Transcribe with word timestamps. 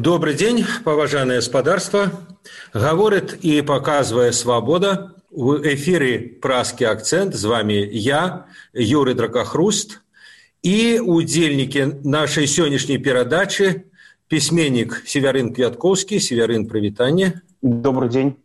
Добрый 0.00 0.34
день, 0.34 0.64
поважанное 0.84 1.38
господарство. 1.38 2.12
Говорит 2.72 3.32
и 3.42 3.62
показывая 3.62 4.30
свобода. 4.30 5.16
В 5.28 5.60
эфире 5.74 6.20
«Праский 6.40 6.86
акцент». 6.86 7.34
С 7.34 7.42
вами 7.42 7.72
я, 7.90 8.46
Юрий 8.72 9.14
Дракохруст. 9.14 10.02
И 10.62 11.00
удельники 11.04 11.98
нашей 12.04 12.46
сегодняшней 12.46 12.98
передачи 12.98 13.86
письменник 14.28 15.02
Северин 15.04 15.52
Квятковский. 15.52 16.20
Северин, 16.20 16.68
привитание. 16.68 17.42
Добрый 17.60 18.08
день. 18.08 18.36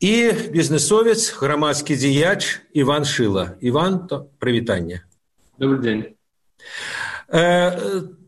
И 0.00 0.32
бизнесовец, 0.50 1.38
громадский 1.38 1.94
дияч 1.94 2.62
Иван 2.72 3.04
Шила. 3.04 3.56
Иван, 3.60 4.08
то 4.08 4.28
привитание. 4.40 5.04
Добрый 5.56 5.82
день. 5.82 6.16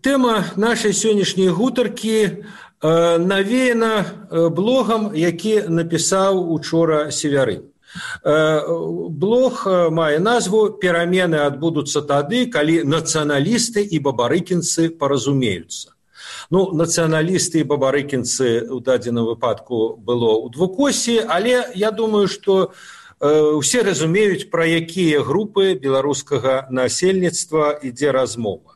Тэма 0.07 0.55
нашай 0.55 0.93
сённяшняй 0.95 1.49
гутаркі 1.51 2.19
э, 2.23 2.33
навеяна 3.19 4.07
э, 4.31 4.49
блогам, 4.55 5.11
які 5.19 5.67
напісаў 5.67 6.39
учора 6.55 7.11
севяры. 7.11 7.67
Э, 8.23 8.63
блог 9.11 9.67
мае 9.67 10.21
назву 10.23 10.79
перамены 10.79 11.43
адбудуцца 11.43 12.07
тады, 12.07 12.47
калі 12.47 12.87
нацыяналісты 12.87 13.83
і 13.83 13.99
бабарыкінцы 14.07 14.95
паразумеюцца. 14.95 15.91
Ну, 16.55 16.71
нацыяналісты 16.71 17.67
і 17.67 17.69
бабарыкінцы 17.75 18.63
ў 18.63 18.79
дадзеным 18.79 19.27
выпадку 19.27 19.99
было 19.99 20.39
ў 20.39 20.55
двукосі, 20.55 21.19
але 21.27 21.67
я 21.75 21.91
думаю, 21.91 22.31
што 22.31 22.71
ўсе 23.19 23.83
разумеюць, 23.83 24.47
пра 24.55 24.71
якія 24.71 25.27
групы 25.27 25.75
беларускага 25.75 26.71
насельніцтва 26.71 27.83
ідзе 27.83 28.15
размова. 28.15 28.76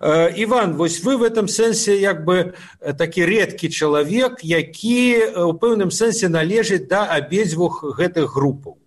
Іван, 0.00 0.74
вось 0.76 1.02
вы 1.02 1.16
в 1.16 1.22
этом 1.22 1.48
сэнсе 1.48 1.96
як 2.00 2.24
бы 2.24 2.54
такі 2.80 3.24
рэдкі 3.24 3.68
чалавек, 3.68 4.44
які 4.44 5.32
ў 5.32 5.52
пэўным 5.58 5.90
сэнсе 5.90 6.28
належыць 6.28 6.88
да 6.88 7.06
абедзвюх 7.06 7.82
гэтых 7.96 8.34
групаў. 8.34 8.78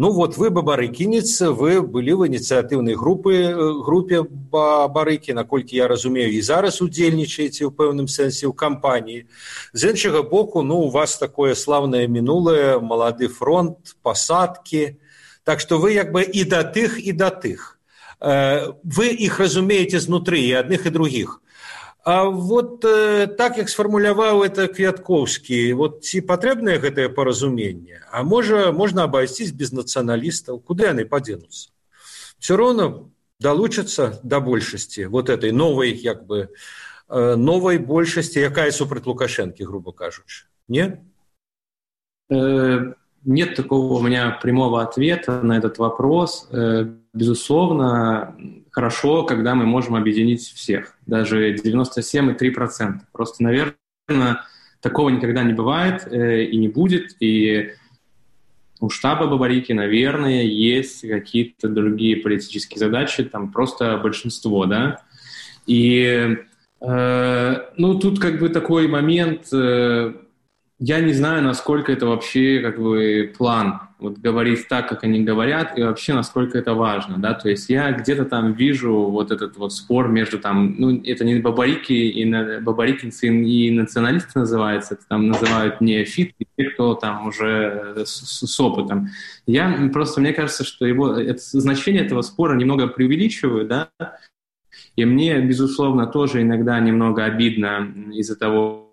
Ну 0.00 0.12
вот 0.12 0.36
вы 0.36 0.48
бабарыкінец, 0.48 1.52
вы 1.52 1.82
былі 1.82 2.14
в 2.14 2.24
ініцыятыўнай 2.24 2.94
групы 2.94 3.52
групе 3.84 4.22
бабарыкі, 4.24 5.34
наколькі 5.34 5.76
я 5.76 5.88
разумею, 5.88 6.32
і 6.32 6.40
зараз 6.40 6.80
удзельнічаеце 6.80 7.68
ў 7.68 7.74
пэўным 7.74 8.08
сэнсе 8.08 8.48
ў 8.48 8.54
кампаніі. 8.56 9.26
З 9.72 9.92
іншага 9.92 10.22
боку, 10.22 10.62
ну 10.62 10.86
у 10.86 10.90
вас 10.90 11.18
такое 11.18 11.54
славнае 11.54 12.08
мінулае, 12.08 12.80
малады 12.80 13.28
фронт, 13.28 13.96
пасадкі. 14.02 14.96
Так 15.44 15.60
што 15.60 15.76
вы 15.76 15.92
як 15.92 16.12
бы 16.12 16.24
і 16.24 16.44
да 16.44 16.64
тых 16.64 16.96
і 16.96 17.12
да 17.12 17.28
тых. 17.28 17.79
Э, 18.20 18.72
вы 18.82 19.08
их 19.08 19.40
разумеете 19.40 19.98
знутры 19.98 20.40
и 20.40 20.52
одних 20.52 20.86
и 20.86 20.90
других. 20.90 21.40
А 22.02 22.24
вот 22.24 22.84
э, 22.84 23.26
так 23.26 23.58
як 23.58 23.68
сфармуляваў 23.68 24.42
это 24.42 24.68
квятковскі 24.68 25.72
вот 25.76 26.00
ці 26.04 26.24
патрэбнае 26.24 26.80
гэтае 26.80 27.12
паразуменне 27.12 28.00
а 28.08 28.22
можа 28.24 28.72
можна 28.72 29.04
абайсціць 29.04 29.52
без 29.52 29.72
нацыяналістаў 29.76 30.64
куды 30.64 30.88
яны 30.88 31.04
падзенуцца 31.04 31.68
все 32.40 32.56
роўно 32.56 33.12
далучацца 33.38 34.16
да 34.24 34.40
большасці 34.40 35.12
вот 35.12 35.28
этой 35.28 35.52
новой 35.52 35.92
як 35.92 36.24
бы 36.24 36.48
э, 36.48 37.36
новой 37.36 37.76
большасці 37.76 38.40
якая 38.48 38.72
супраць 38.72 39.04
лукашэнкі 39.04 39.60
грубо 39.68 39.92
кажучы 39.92 40.48
не 40.68 41.04
нет 43.24 43.54
такого 43.54 43.98
у 43.98 44.02
меня 44.02 44.30
прямого 44.42 44.82
ответа 44.82 45.42
на 45.42 45.56
этот 45.58 45.78
вопрос. 45.78 46.48
Э, 46.50 46.86
безусловно, 47.12 48.34
хорошо, 48.70 49.24
когда 49.24 49.54
мы 49.54 49.66
можем 49.66 49.94
объединить 49.94 50.42
всех, 50.42 50.96
даже 51.06 51.54
97,3%. 51.54 53.00
Просто, 53.12 53.42
наверное, 53.42 54.42
такого 54.80 55.10
никогда 55.10 55.42
не 55.42 55.52
бывает 55.52 56.06
э, 56.06 56.44
и 56.44 56.56
не 56.56 56.68
будет. 56.68 57.16
И 57.20 57.72
у 58.80 58.88
штаба 58.88 59.26
Бабарики, 59.26 59.72
наверное, 59.72 60.42
есть 60.42 61.06
какие-то 61.06 61.68
другие 61.68 62.16
политические 62.16 62.78
задачи, 62.78 63.24
там 63.24 63.52
просто 63.52 63.98
большинство, 63.98 64.64
да. 64.64 65.02
И, 65.66 66.38
э, 66.80 67.56
ну, 67.76 67.98
тут 67.98 68.18
как 68.18 68.40
бы 68.40 68.48
такой 68.48 68.88
момент... 68.88 69.48
Э, 69.52 70.14
я 70.80 70.98
не 71.00 71.12
знаю, 71.12 71.42
насколько 71.42 71.92
это 71.92 72.06
вообще 72.06 72.60
как 72.60 72.80
бы 72.80 73.30
план, 73.36 73.80
вот 73.98 74.16
говорить 74.16 74.66
так, 74.66 74.88
как 74.88 75.04
они 75.04 75.22
говорят, 75.22 75.76
и 75.76 75.82
вообще 75.82 76.14
насколько 76.14 76.56
это 76.56 76.72
важно, 76.72 77.18
да, 77.18 77.34
то 77.34 77.50
есть 77.50 77.68
я 77.68 77.92
где-то 77.92 78.24
там 78.24 78.54
вижу 78.54 78.94
вот 78.94 79.30
этот 79.30 79.58
вот 79.58 79.74
спор 79.74 80.08
между 80.08 80.38
там, 80.38 80.74
ну, 80.78 80.98
это 81.04 81.22
не 81.26 81.38
бабарики 81.38 81.92
и 81.92 82.24
на, 82.24 82.60
бабарикинцы 82.60 83.26
и 83.28 83.70
националисты 83.70 84.38
называется, 84.38 84.94
это 84.94 85.02
там 85.06 85.26
называют 85.26 85.82
не 85.82 86.02
фит, 86.04 86.32
те, 86.56 86.70
кто 86.70 86.94
там 86.94 87.26
уже 87.26 88.04
с, 88.06 88.46
с 88.46 88.60
опытом. 88.60 89.08
Я 89.46 89.90
просто, 89.92 90.22
мне 90.22 90.32
кажется, 90.32 90.64
что 90.64 90.86
его, 90.86 91.12
это, 91.12 91.42
значение 91.42 92.06
этого 92.06 92.22
спора 92.22 92.56
немного 92.56 92.86
преувеличиваю, 92.86 93.66
да, 93.66 93.90
и 94.96 95.04
мне, 95.04 95.40
безусловно, 95.40 96.06
тоже 96.06 96.40
иногда 96.40 96.80
немного 96.80 97.24
обидно 97.24 97.92
из-за 98.14 98.34
того, 98.34 98.89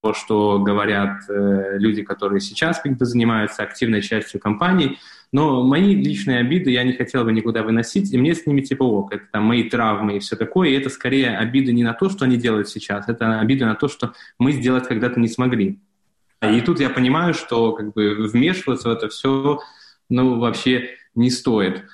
то, 0.00 0.14
что 0.14 0.58
говорят 0.58 1.28
э, 1.28 1.78
люди, 1.78 2.02
которые 2.02 2.40
сейчас 2.40 2.80
как 2.80 2.96
бы 2.96 3.04
занимаются 3.04 3.62
активной 3.62 4.02
частью 4.02 4.40
компании. 4.40 4.98
Но 5.32 5.62
мои 5.62 5.94
личные 5.94 6.38
обиды 6.38 6.70
я 6.70 6.84
не 6.84 6.92
хотел 6.92 7.24
бы 7.24 7.32
никуда 7.32 7.62
выносить, 7.62 8.12
и 8.12 8.18
мне 8.18 8.34
с 8.34 8.46
ними 8.46 8.62
типа 8.62 8.82
ок, 8.82 9.12
это 9.12 9.24
там 9.30 9.44
мои 9.44 9.68
травмы 9.68 10.16
и 10.16 10.18
все 10.20 10.36
такое, 10.36 10.70
и 10.70 10.74
это 10.74 10.88
скорее 10.88 11.36
обиды 11.36 11.72
не 11.72 11.82
на 11.84 11.92
то, 11.92 12.08
что 12.08 12.24
они 12.24 12.36
делают 12.36 12.68
сейчас, 12.68 13.08
это 13.08 13.38
обиды 13.38 13.66
на 13.66 13.74
то, 13.74 13.88
что 13.88 14.14
мы 14.38 14.52
сделать 14.52 14.88
когда-то 14.88 15.20
не 15.20 15.28
смогли. 15.28 15.80
И 16.40 16.60
тут 16.60 16.80
я 16.80 16.88
понимаю, 16.88 17.34
что 17.34 17.72
как 17.72 17.92
бы 17.92 18.28
вмешиваться 18.28 18.88
в 18.88 18.92
это 18.92 19.08
все, 19.08 19.60
ну, 20.08 20.38
вообще 20.38 20.90
не 21.14 21.30
стоит. 21.30 21.84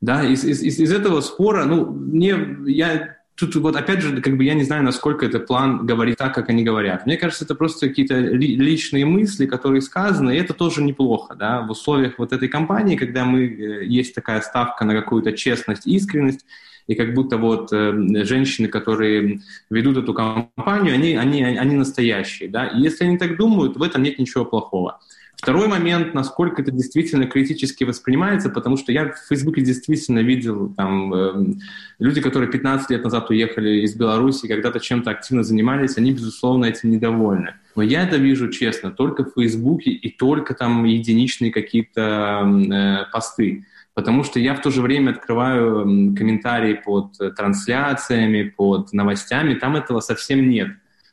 Да, 0.00 0.24
из, 0.24 0.44
из, 0.44 0.60
из 0.62 0.92
этого 0.92 1.20
спора, 1.20 1.64
ну, 1.64 1.86
мне, 1.86 2.36
я 2.66 3.16
тут 3.34 3.54
вот 3.56 3.76
опять 3.76 4.00
же, 4.00 4.20
как 4.20 4.36
бы 4.36 4.44
я 4.44 4.54
не 4.54 4.64
знаю, 4.64 4.82
насколько 4.84 5.26
этот 5.26 5.46
план 5.46 5.86
говорит 5.86 6.18
так, 6.18 6.34
как 6.34 6.48
они 6.48 6.62
говорят. 6.62 7.06
Мне 7.06 7.16
кажется, 7.16 7.44
это 7.44 7.54
просто 7.54 7.88
какие-то 7.88 8.18
ли, 8.18 8.56
личные 8.56 9.04
мысли, 9.04 9.46
которые 9.46 9.80
сказаны, 9.80 10.34
и 10.36 10.38
это 10.38 10.54
тоже 10.54 10.82
неплохо, 10.82 11.34
да, 11.34 11.62
в 11.62 11.70
условиях 11.70 12.18
вот 12.18 12.32
этой 12.32 12.48
кампании, 12.48 12.96
когда 12.96 13.24
мы, 13.24 13.46
э, 13.46 13.84
есть 13.86 14.14
такая 14.14 14.40
ставка 14.40 14.84
на 14.84 14.94
какую-то 14.94 15.32
честность, 15.32 15.86
искренность, 15.86 16.44
и 16.86 16.94
как 16.94 17.14
будто 17.14 17.36
вот 17.36 17.72
э, 17.72 18.24
женщины, 18.24 18.68
которые 18.68 19.40
ведут 19.70 19.98
эту 19.98 20.14
кампанию, 20.14 20.94
они, 20.94 21.16
они, 21.16 21.42
они 21.42 21.76
настоящие, 21.76 22.48
да, 22.48 22.66
и 22.66 22.80
если 22.80 23.04
они 23.04 23.18
так 23.18 23.36
думают, 23.36 23.76
в 23.76 23.82
этом 23.82 24.02
нет 24.02 24.18
ничего 24.18 24.44
плохого. 24.44 25.00
Второй 25.42 25.66
момент, 25.66 26.14
насколько 26.14 26.62
это 26.62 26.70
действительно 26.70 27.26
критически 27.26 27.82
воспринимается, 27.82 28.48
потому 28.48 28.76
что 28.76 28.92
я 28.92 29.08
в 29.08 29.26
Фейсбуке 29.28 29.60
действительно 29.60 30.20
видел 30.20 30.72
там 30.76 31.12
э, 31.12 31.54
люди, 31.98 32.20
которые 32.20 32.48
15 32.48 32.90
лет 32.90 33.02
назад 33.02 33.28
уехали 33.28 33.80
из 33.80 33.96
Беларуси, 33.96 34.46
когда-то 34.46 34.78
чем-то 34.78 35.10
активно 35.10 35.42
занимались, 35.42 35.98
они, 35.98 36.12
безусловно, 36.12 36.66
этим 36.66 36.92
недовольны. 36.92 37.54
Но 37.74 37.82
я 37.82 38.04
это 38.04 38.18
вижу 38.18 38.50
честно 38.50 38.92
только 38.92 39.24
в 39.24 39.32
Фейсбуке 39.34 39.90
и 39.90 40.16
только 40.16 40.54
там 40.54 40.84
единичные 40.84 41.50
какие-то 41.50 42.46
э, 42.46 43.10
посты. 43.12 43.66
Потому 43.94 44.22
что 44.22 44.38
я 44.38 44.54
в 44.54 44.62
то 44.62 44.70
же 44.70 44.80
время 44.80 45.10
открываю 45.10 46.14
комментарии 46.14 46.74
под 46.74 47.18
трансляциями, 47.36 48.44
под 48.44 48.92
новостями, 48.92 49.54
там 49.54 49.74
этого 49.74 49.98
совсем 49.98 50.48
нет. 50.48 50.68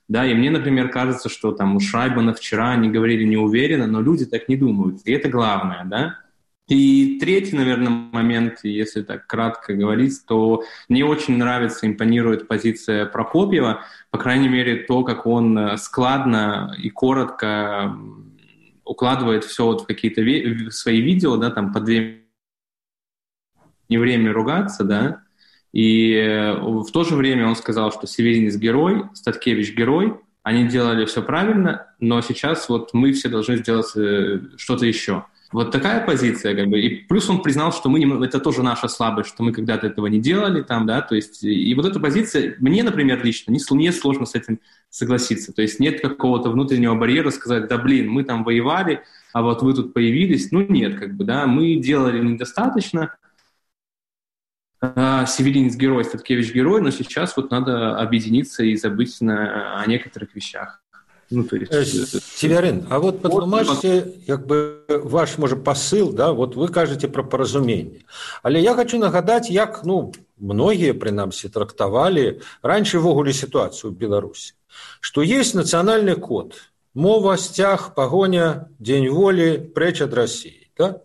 Да, 0.10 0.26
и 0.26 0.34
мне, 0.34 0.50
например, 0.50 0.90
кажется, 0.90 1.30
что 1.30 1.52
там 1.52 1.76
у 1.76 1.80
Шайбана 1.80 2.34
вчера 2.34 2.72
они 2.72 2.90
говорили 2.90 3.24
неуверенно, 3.24 3.86
но 3.86 4.02
люди 4.02 4.26
так 4.26 4.50
не 4.50 4.58
думают. 4.58 5.02
И 5.06 5.12
это 5.12 5.30
главное, 5.30 5.86
да. 5.86 6.18
И 6.68 7.20
третий, 7.20 7.56
наверное, 7.56 7.90
момент, 7.90 8.60
если 8.64 9.04
так 9.04 9.28
кратко 9.28 9.76
говорить, 9.76 10.26
то 10.28 10.64
мне 10.88 11.06
очень 11.06 11.38
нравится, 11.38 11.86
импонирует 11.86 12.48
позиция 12.48 13.06
Прокопьева, 13.06 13.82
по 14.10 14.18
крайней 14.18 14.50
мере, 14.50 14.78
то, 14.84 15.04
как 15.04 15.28
он 15.28 15.58
э, 15.58 15.78
складно 15.78 16.76
и 16.78 16.90
коротко 16.90 17.96
укладывает 18.86 19.44
все 19.46 19.66
вот 19.66 19.82
в 19.82 19.86
какие-то 19.86 20.22
свои 20.72 21.02
видео, 21.02 21.38
да, 21.38 21.52
там 21.52 21.72
по 21.72 21.80
две 21.80 22.24
не 23.90 23.98
время 23.98 24.34
ругаться, 24.34 24.84
да, 24.84 25.24
и 25.72 26.14
э, 26.14 26.54
в 26.60 26.92
то 26.92 27.04
же 27.04 27.16
время 27.16 27.48
он 27.48 27.56
сказал, 27.56 27.92
что 27.92 28.08
Северинец 28.08 28.56
герой, 28.56 29.04
Статкевич 29.14 29.76
герой, 29.76 30.16
они 30.44 30.68
делали 30.68 31.06
все 31.06 31.22
правильно, 31.22 31.88
но 32.00 32.22
сейчас 32.22 32.70
вот 32.70 32.94
мы 32.94 33.14
все 33.14 33.30
должны 33.30 33.58
сделать 33.58 33.96
э, 33.96 34.40
что-то 34.58 34.86
еще. 34.86 35.26
Вот 35.52 35.72
такая 35.72 36.06
позиция, 36.06 36.56
как 36.56 36.68
бы. 36.68 36.80
И 36.80 36.90
плюс 37.08 37.28
он 37.28 37.42
признал, 37.42 37.72
что 37.72 37.90
мы 37.90 38.00
не, 38.00 38.26
это 38.26 38.40
тоже 38.40 38.62
наша 38.62 38.88
слабость, 38.88 39.30
что 39.30 39.44
мы 39.44 39.52
когда-то 39.52 39.88
этого 39.88 40.06
не 40.06 40.20
делали, 40.20 40.62
там, 40.62 40.86
да, 40.86 41.02
то 41.02 41.16
есть, 41.16 41.44
и 41.44 41.74
вот 41.74 41.86
эта 41.86 42.00
позиция, 42.00 42.56
мне, 42.60 42.84
например, 42.84 43.24
лично, 43.24 43.52
не, 43.52 43.60
не 43.72 43.92
сложно 43.92 44.28
с 44.28 44.36
этим 44.36 44.60
согласиться. 44.92 45.52
То 45.52 45.64
есть 45.64 45.80
нет 45.80 46.02
какого-то 46.02 46.52
внутреннего 46.52 46.94
барьера 46.94 47.32
сказать, 47.32 47.68
да, 47.68 47.80
блин, 47.80 48.12
мы 48.12 48.24
там 48.24 48.44
воевали, 48.44 49.02
а 49.34 49.42
вот 49.42 49.64
вы 49.64 49.74
тут 49.74 49.94
появились. 49.94 50.52
Ну, 50.52 50.66
нет, 50.68 51.00
как 51.00 51.16
бы, 51.16 51.26
да, 51.26 51.48
мы 51.48 51.76
делали 51.76 52.24
недостаточно, 52.24 53.16
Северинец 54.82 55.76
герой, 55.76 56.06
Статкевич 56.06 56.54
герой, 56.54 56.82
но 56.82 56.90
сейчас 56.90 57.36
вот 57.36 57.52
надо 57.52 57.98
объединиться 57.98 58.64
и 58.64 58.76
забыть 58.78 59.20
на, 59.20 59.82
о 59.82 59.86
некоторых 59.86 60.34
вещах. 60.36 60.82
Ну, 61.30 61.44
то 61.44 61.58
есть... 61.58 61.72
Э, 61.72 61.86
Северин, 61.86 62.88
а 62.90 63.00
вот 63.00 63.22
патлумачце 63.22 64.16
як 64.26 64.48
бы 64.48 64.84
ваш 64.88 65.38
можа 65.38 65.56
посыл 65.56 66.12
да 66.12 66.32
вот 66.32 66.56
вы 66.56 66.70
кажаце 66.70 67.08
про 67.08 67.24
паразуменне 67.24 68.02
але 68.42 68.60
я 68.62 68.74
хочу 68.74 68.98
нагадаць 68.98 69.50
як 69.50 69.82
ну 69.84 70.12
многія 70.40 70.94
прынамсі 70.94 71.50
трактавалі 71.50 72.42
раньше 72.64 72.98
ввогуле 72.98 73.34
сітуацыю 73.34 73.94
в 73.94 73.98
беларусі 73.98 74.56
что 75.02 75.22
есть 75.22 75.54
нацыянальны 75.54 76.16
код 76.16 76.58
мова 76.96 77.38
сцяг 77.38 77.94
пагоня 77.94 78.66
дзень 78.80 79.10
волі 79.14 79.70
прэч 79.70 80.02
ад 80.02 80.14
россии 80.14 80.72
да? 80.78 81.02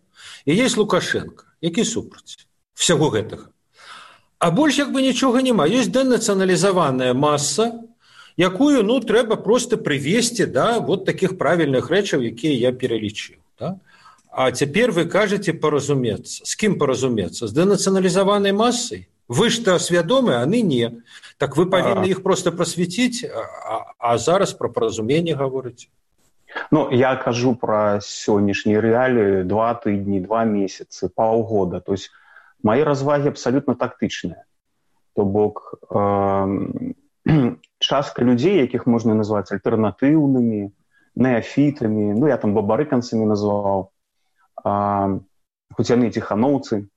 і 0.46 0.56
есть 0.56 0.78
лукашенко 0.78 1.44
які 1.60 1.84
супраць 1.84 2.48
всяго 2.72 3.12
гэтага 3.12 3.52
а 4.44 4.50
больш 4.50 4.78
як 4.78 4.92
бы 4.92 5.00
нічога 5.00 5.40
няма 5.40 5.64
есть 5.64 5.90
дэнацыяналізаваная 5.92 7.14
масса 7.16 7.80
якую 8.36 8.82
ну 8.84 9.00
трэба 9.00 9.36
просто 9.40 9.78
прывесці 9.80 10.44
да 10.44 10.80
вот 10.80 11.06
таких 11.08 11.38
правільных 11.40 11.88
рэчаў 11.88 12.20
якія 12.28 12.52
я 12.68 12.72
пералічыў 12.72 13.40
да? 13.58 13.80
А 14.28 14.50
цяпер 14.50 14.90
вы 14.92 15.06
кажаце 15.08 15.54
паразумецца 15.56 16.44
з 16.44 16.52
кім 16.60 16.76
паразумецца 16.76 17.48
з 17.48 17.56
дэнацыяналізаванай 17.56 18.52
масай 18.52 19.08
вы 19.28 19.48
ж 19.48 19.64
то 19.64 19.78
свядомы 19.80 20.36
а 20.36 20.44
ны 20.44 20.60
не 20.60 20.92
так 21.40 21.56
вы 21.56 21.64
павінны 21.64 22.12
іх 22.12 22.20
просто 22.22 22.52
прасвяціць 22.52 23.24
а, 23.24 23.96
а 23.96 24.18
зараз 24.18 24.52
про 24.52 24.68
паразуменне 24.68 25.32
гаворыць 25.32 25.88
Ну 26.70 26.92
я 26.92 27.16
кажу 27.16 27.54
про 27.56 27.96
сённяшнія 28.04 28.84
рэаліі 28.84 29.48
два 29.48 29.72
тыдні 29.72 30.20
два 30.20 30.44
месяцы 30.44 31.08
паўгода 31.08 31.80
то 31.80 31.96
есть 31.96 32.12
мои 32.64 32.82
развагі 32.82 33.28
абсалютна 33.28 33.76
тактычныя. 33.76 34.48
То 35.14 35.24
бок 35.28 35.76
э, 35.92 36.00
частка 37.78 38.24
людзей 38.24 38.58
якіх 38.64 38.88
можна 38.88 39.14
назваць 39.14 39.52
альтэрнатыўнымі 39.52 40.72
неафітамі 41.14 42.16
ну 42.18 42.26
я 42.26 42.40
там 42.40 42.56
бабарыканцамі 42.56 43.28
назваў 43.28 43.92
хоць 44.64 45.90
яны 45.92 46.10
ціханаўцы 46.10 46.88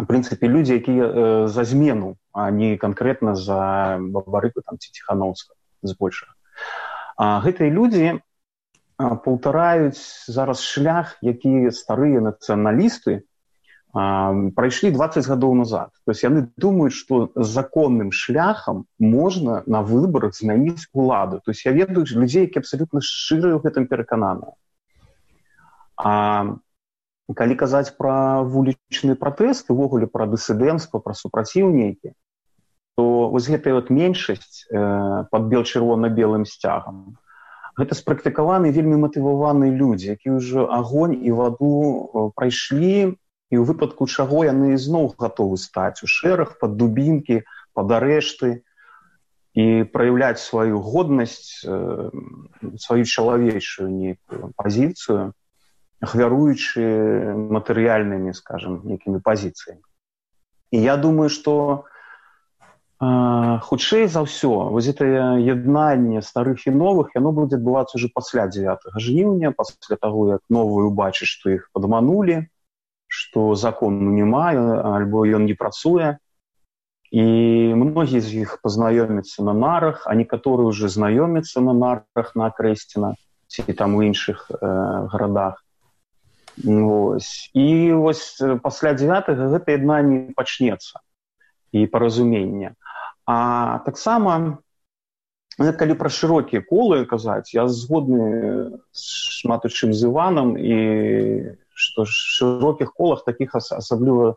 в 0.00 0.04
прынцыпе 0.08 0.48
людзі 0.48 0.80
якія 0.80 1.04
э, 1.06 1.46
за 1.46 1.62
змену 1.68 2.16
а 2.32 2.50
не 2.50 2.76
канкрэтна 2.80 3.36
за 3.36 4.00
бабарыку 4.00 4.64
там 4.64 4.80
ці 4.80 4.88
ціханаўска 4.90 5.54
збольшага. 5.84 6.32
Гэтыя 7.20 7.68
людзі 7.68 8.24
паўтараюць 8.96 10.00
зараз 10.26 10.64
шлях 10.64 11.18
які 11.20 11.70
старыя 11.70 12.24
нацыяналісты 12.24 13.22
прайшлі 13.92 14.90
20 14.90 15.26
гадоў 15.28 15.54
назад. 15.54 15.90
То 16.06 16.12
есть 16.12 16.24
яны 16.24 16.48
думаюць 16.56 16.96
что 16.96 17.30
законным 17.36 18.12
шляхам 18.12 18.86
можна 18.98 19.62
на 19.66 19.82
выборах 19.82 20.34
змяніць 20.34 20.88
уладу. 20.92 21.40
То 21.44 21.50
есть 21.52 21.64
я 21.64 21.72
ведаю 21.72 22.06
людзей 22.08 22.48
які 22.48 22.64
абсолютно 22.64 23.00
шчыры 23.00 23.52
ў 23.52 23.60
гэтым 23.60 23.86
перакананы. 23.86 24.56
Калі 27.32 27.54
казаць 27.54 27.96
про 27.96 28.42
вулічны 28.42 29.14
пратэст 29.14 29.68
увогуле 29.70 30.08
пра 30.08 30.26
дысідэнцтва 30.26 30.98
пра 31.04 31.12
супраціў 31.12 31.68
нейкі 31.68 32.16
то 32.96 33.28
вось 33.28 33.48
гэтая 33.48 33.74
вот 33.74 33.90
меншасць 33.90 34.66
э, 34.68 35.24
под 35.30 35.42
бел 35.48 35.64
чырвона-белым 35.64 36.44
сцягам 36.44 37.16
гэта 37.78 37.96
спрактыкаваны 37.96 38.68
вельмі 38.68 39.00
матываваны 39.00 39.72
людзі 39.72 40.12
які 40.12 40.36
ўжо 40.36 40.68
агонь 40.68 41.16
і 41.16 41.32
ваду 41.32 41.72
э, 41.72 42.28
прайшлі 42.36 43.16
і 43.52 43.60
ў 43.60 43.68
выпадку 43.68 44.08
чаго 44.08 44.48
яны 44.48 44.72
ізноў 44.80 45.12
гатовы 45.20 45.60
стаць 45.60 46.00
у 46.00 46.08
шэраг 46.08 46.56
пад 46.56 46.80
дубінкі 46.80 47.44
пад 47.76 47.92
арэшты 48.00 48.64
і 49.52 49.84
праяўляць 49.92 50.40
сваю 50.40 50.80
годнасць 50.80 51.60
э, 51.68 52.08
сваю 52.80 53.04
чалавечую 53.04 53.92
нейкую 53.92 54.56
пазіцыю 54.56 55.36
ахвяруючы 56.02 56.82
матэрыяльнымі 57.52 58.32
скажем 58.34 58.80
нейкімі 58.88 59.20
пазіцыямі. 59.20 59.84
І 60.72 60.80
я 60.80 60.96
думаю 60.96 61.28
что 61.28 61.84
э, 63.04 63.60
хутчэй 63.60 64.08
за 64.08 64.24
ўсё 64.24 64.72
воз 64.72 64.88
гэтае 64.88 65.44
яднанне 65.44 66.24
старых 66.24 66.64
і 66.64 66.72
новых 66.72 67.12
яно 67.12 67.36
будзе 67.36 67.60
адбывацца 67.60 68.00
уже 68.00 68.08
пасля 68.08 68.48
9 68.48 68.96
жніўня 68.96 69.52
пасля 69.52 70.00
таго 70.00 70.40
як 70.40 70.42
новую 70.48 70.88
убачыць 70.88 71.28
што 71.28 71.52
іх 71.52 71.68
падманулі 71.76 72.48
што 73.12 73.52
закону 73.54 74.08
няма 74.16 74.50
альбо 74.96 75.24
ён 75.28 75.44
не 75.44 75.54
працуе. 75.54 76.16
І 77.12 77.24
многія 77.76 78.24
з 78.24 78.48
іх 78.48 78.56
пазнаёмяцца 78.64 79.44
на 79.44 79.52
нарах 79.52 80.08
а 80.08 80.16
некаторыя 80.16 80.72
уже 80.72 80.88
знаёмяцца 80.88 81.60
на 81.60 81.76
нарах 81.76 82.32
на 82.34 82.48
крэсціна 82.48 83.12
ці 83.52 83.68
там 83.76 84.00
у 84.00 84.00
іншых 84.00 84.48
э, 84.48 84.56
гарадах 85.12 85.60
і 86.56 87.92
вось 87.92 88.40
пасля 88.64 88.96
9 88.96 89.28
гэта 89.28 89.74
адна 89.76 90.00
не 90.00 90.32
пачнецца 90.32 91.04
і 91.72 91.86
паразумення 91.86 92.72
а 93.28 93.80
таксама 93.84 94.58
калі 95.60 95.94
пра 96.00 96.08
шырокія 96.08 96.64
колы 96.64 97.04
казаць 97.04 97.52
я 97.52 97.68
згодны 97.68 98.72
шмат 98.96 99.64
у 99.64 99.70
чым 99.72 99.92
з 99.92 100.08
іванам 100.08 100.56
і 100.56 100.76
што 101.84 102.06
шырокіх 102.08 102.92
колах 102.98 103.24
такіх 103.28 103.54
асабліва 103.58 104.34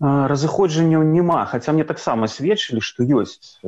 разыходжанняў 0.00 1.04
няма 1.08 1.38
хаця 1.50 1.72
мне 1.72 1.84
таксама 1.90 2.28
сведчылі 2.28 2.84
што 2.88 3.06
ёсць 3.20 3.64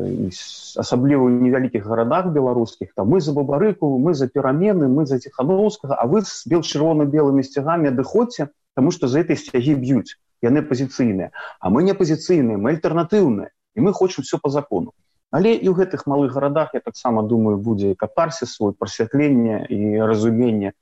асабліва 0.85 1.23
ў 1.25 1.45
невялікіх 1.49 1.89
гарадах 1.89 2.31
беларускіх 2.39 2.93
там 2.95 3.13
мы 3.15 3.21
за 3.25 3.37
бабарыку 3.41 3.93
мы 4.07 4.15
за 4.23 4.29
перамены 4.33 4.89
мы 4.95 5.07
за 5.13 5.21
ціхановскага 5.25 6.01
а 6.01 6.09
вы 6.15 6.25
з 6.31 6.35
бел 6.53 6.65
чырвона-белымі 6.65 7.45
сцягамі 7.51 7.93
адыходзьце 7.93 8.49
таму 8.77 8.93
што 8.97 9.09
за 9.13 9.25
этой 9.25 9.41
сцягі 9.45 9.77
б'юць 9.85 10.17
яны 10.45 10.65
пазіцыйныя 10.73 11.33
а 11.61 11.73
мы 11.77 11.87
не 11.91 11.97
пазіцыйныя 12.03 12.61
мы 12.61 12.77
альтэрнатыўныя 12.77 13.53
і 13.79 13.81
мы 13.81 13.93
хочам 13.93 14.25
все 14.25 14.39
по 14.39 14.51
закону. 14.51 14.93
Але 15.31 15.55
і 15.55 15.69
ў 15.69 15.77
гэтых 15.77 16.09
малых 16.11 16.33
гарадах 16.33 16.75
я 16.75 16.81
таксама 16.81 17.23
думаю 17.23 17.59
будзе 17.61 17.95
катарсе 17.95 18.47
свой 18.47 18.73
прасвятленне 18.73 19.69
і 19.69 20.01
разуменне 20.03 20.73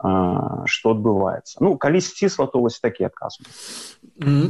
что 0.00 0.90
адбываецца 0.90 1.62
ну 1.62 1.76
калі 1.78 2.00
сцісла 2.00 2.46
то 2.46 2.58
вось 2.58 2.80
такі 2.80 3.06
адказ 3.06 3.38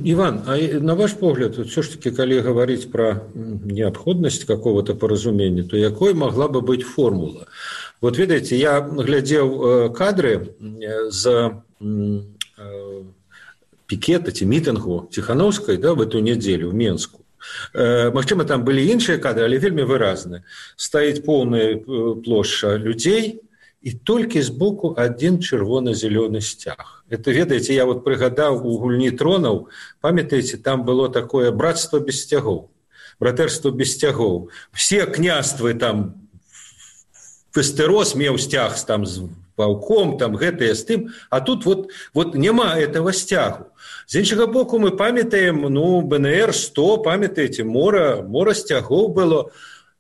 Іван 0.05 0.43
а 0.47 0.57
на 0.81 0.95
ваш 0.95 1.13
погляд 1.13 1.59
все 1.59 1.83
ж 1.83 1.93
таки 1.93 2.11
калі 2.11 2.41
гаварыць 2.41 2.91
про 2.91 3.29
неабходнасць 3.35 4.45
какого-то 4.45 4.97
паразумення 4.97 5.65
то 5.65 5.77
якой 5.77 6.15
могла 6.15 6.49
бы 6.49 6.61
быть 6.61 6.83
формула? 6.83 7.47
Вот 8.01 8.19
ведаеце 8.19 8.57
я 8.57 8.81
глядзеў 8.81 9.49
э, 9.49 9.89
кадры 9.95 10.57
за 11.09 11.63
э, 11.81 13.05
пікета 13.87 14.33
ці 14.33 14.45
мітынгу 14.47 15.09
ціхановскай 15.13 15.77
да 15.77 15.93
в 15.95 16.01
эту 16.01 16.21
нядзелю 16.21 16.71
в 16.71 16.75
менску 16.75 17.21
э, 17.75 18.11
Магчыма 18.11 18.45
там 18.45 18.65
былі 18.65 18.85
іншыя 18.85 19.21
кадры 19.21 19.45
але 19.45 19.59
вельмі 19.61 19.85
выразны. 19.85 20.43
Стаіць 20.77 21.25
поўная 21.25 21.81
плошча 22.25 22.77
людзей 22.77 23.44
і 23.85 23.93
толькі 23.93 24.41
збоку 24.41 24.95
адзін 24.97 25.45
чырвона-зялёны 25.45 26.41
сцяг. 26.41 27.05
Это 27.13 27.31
ведаеце, 27.37 27.77
я 27.77 27.85
вот 27.85 28.01
прыгадаў 28.01 28.65
у 28.65 28.81
гульні 28.81 29.13
тронаў, 29.13 29.69
памятаеце, 30.01 30.57
там 30.57 30.85
было 30.89 31.13
такое 31.13 31.53
братство 31.53 32.01
без 32.01 32.25
сцягоў, 32.25 32.73
братэрство 33.21 33.71
без 33.71 33.93
сцягоў. 33.93 34.49
Все 34.73 35.05
княствы 35.05 35.75
там 35.75 36.17
фестерос 37.53 38.15
меў 38.17 38.41
сцяг 38.41 38.73
там 38.89 39.05
з 39.05 39.29
паўком 39.55 40.17
там 40.19 40.35
гэтыя 40.35 40.75
з 40.75 40.83
тым, 40.89 41.01
а 41.31 41.41
тут 41.41 41.65
вот, 41.69 41.93
вот 42.15 42.35
няма 42.35 42.81
этого 42.81 43.13
сцягу. 43.13 43.69
З 44.09 44.25
іншага 44.25 44.47
боку 44.47 44.79
мы 44.79 44.97
памятаем 44.97 45.61
ну 45.69 46.01
БНР 46.01 46.55
100 46.57 47.05
памятаеце 47.05 47.65
мора 47.65 48.25
мора 48.25 48.55
сцягоў 48.55 49.13
было 49.13 49.53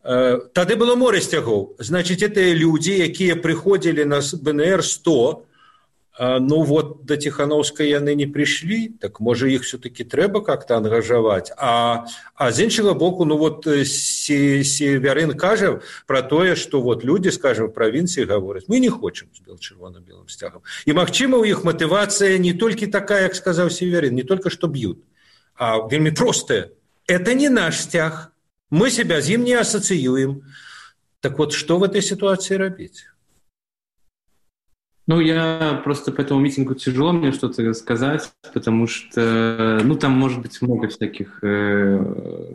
тады 0.04 0.76
было 0.76 0.94
море 0.94 1.20
сцягоў. 1.20 1.76
Значит 1.78 2.23
это 2.23 2.44
людзі 2.52 2.92
якія 2.92 3.37
прыходзілі 3.37 4.04
на 4.04 4.20
бнр 4.20 4.84
100 4.84 5.42
ну 6.20 6.62
вот 6.62 7.06
да 7.06 7.16
ціхановскай 7.16 7.90
яны 7.90 8.14
не 8.14 8.30
прыйшлі 8.30 9.00
так 9.02 9.18
можа 9.18 9.49
іх 9.50 9.64
все-таки 9.66 10.04
трэба 10.04 10.46
как-то 10.46 10.76
ангажаваць 10.76 11.50
а 11.58 12.06
а 12.37 12.52
з 12.52 12.70
іншага 12.70 12.94
боку 12.94 13.25
ну 13.25 13.37
вот 13.37 13.66
северын 13.66 15.34
кажа 15.34 15.80
про 16.06 16.23
тое 16.23 16.54
что 16.54 16.80
вот 16.80 17.02
люди 17.02 17.34
скажем 17.34 17.73
правінцыі 17.73 18.30
гавораць 18.30 18.70
мы 18.70 18.78
не 18.78 18.90
хочам 18.94 19.26
з 19.34 19.42
бел 19.42 19.58
чырвона-белым 19.58 20.30
сцягам 20.30 20.62
і 20.87 20.92
магчыма 20.94 21.34
у 21.34 21.44
іх 21.44 21.64
матывацыя 21.64 22.38
не 22.38 22.54
толькі 22.54 22.87
такая 22.87 23.26
як 23.26 23.34
сказаў 23.34 23.66
северын 23.75 24.14
не 24.14 24.23
только 24.23 24.50
что 24.50 24.68
б'ют 24.68 25.02
а 25.56 25.78
вельмі 25.88 26.11
простая. 26.11 26.70
Это 27.06 27.34
не 27.34 27.49
наш 27.49 27.80
сцяг 27.80 28.33
мы 28.71 28.90
себя 28.90 29.21
з 29.21 29.37
ім 29.38 29.44
не 29.44 29.54
асацыюем 29.54 30.42
так 31.21 31.38
вот 31.38 31.52
что 31.52 31.78
в 31.78 31.85
этой 31.85 32.02
ситуации 32.02 32.56
рабіць 32.56 33.06
Ну, 35.06 35.21
я 35.21 35.83
просто 35.85 36.12
по 36.12 36.23
этому 36.23 36.40
митингу 36.40 36.75
тяжело 36.75 37.12
мне 37.12 37.30
что-то 37.33 37.75
сказать, 37.75 38.33
потому 38.54 38.87
что, 38.87 39.80
ну, 39.85 39.97
там 39.97 40.12
может 40.12 40.40
быть 40.40 40.62
много 40.62 40.88
всяких 40.88 41.40
э, 41.42 42.54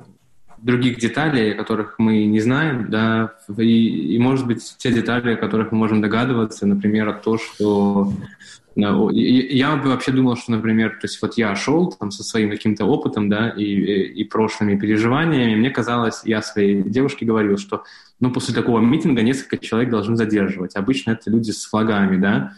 других 0.57 0.97
деталей, 0.99 1.53
о 1.53 1.55
которых 1.55 1.99
мы 1.99 2.25
не 2.25 2.39
знаем, 2.39 2.89
да, 2.89 3.35
и, 3.57 4.15
и, 4.15 4.19
может 4.19 4.47
быть, 4.47 4.75
те 4.77 4.91
детали, 4.91 5.33
о 5.33 5.37
которых 5.37 5.71
мы 5.71 5.77
можем 5.77 6.01
догадываться, 6.01 6.65
например, 6.65 7.21
то, 7.23 7.37
что 7.37 8.11
я 9.11 9.75
бы 9.75 9.89
вообще 9.89 10.11
думал, 10.11 10.35
что, 10.35 10.51
например, 10.51 10.91
то 10.91 11.07
есть 11.07 11.21
вот 11.21 11.37
я 11.37 11.55
шел 11.55 11.91
там 11.91 12.11
со 12.11 12.23
своим 12.23 12.49
каким-то 12.49 12.85
опытом, 12.85 13.29
да, 13.29 13.49
и, 13.49 13.63
и, 13.63 14.21
и 14.21 14.23
прошлыми 14.23 14.77
переживаниями, 14.77 15.55
мне 15.55 15.69
казалось, 15.69 16.21
я 16.25 16.41
своей 16.41 16.81
девушке 16.83 17.25
говорил, 17.25 17.57
что, 17.57 17.83
ну, 18.19 18.31
после 18.31 18.53
такого 18.53 18.79
митинга 18.79 19.21
несколько 19.21 19.57
человек 19.57 19.89
должны 19.89 20.15
задерживать. 20.15 20.75
Обычно 20.75 21.11
это 21.11 21.29
люди 21.29 21.51
с 21.51 21.65
флагами, 21.65 22.17
да, 22.17 22.53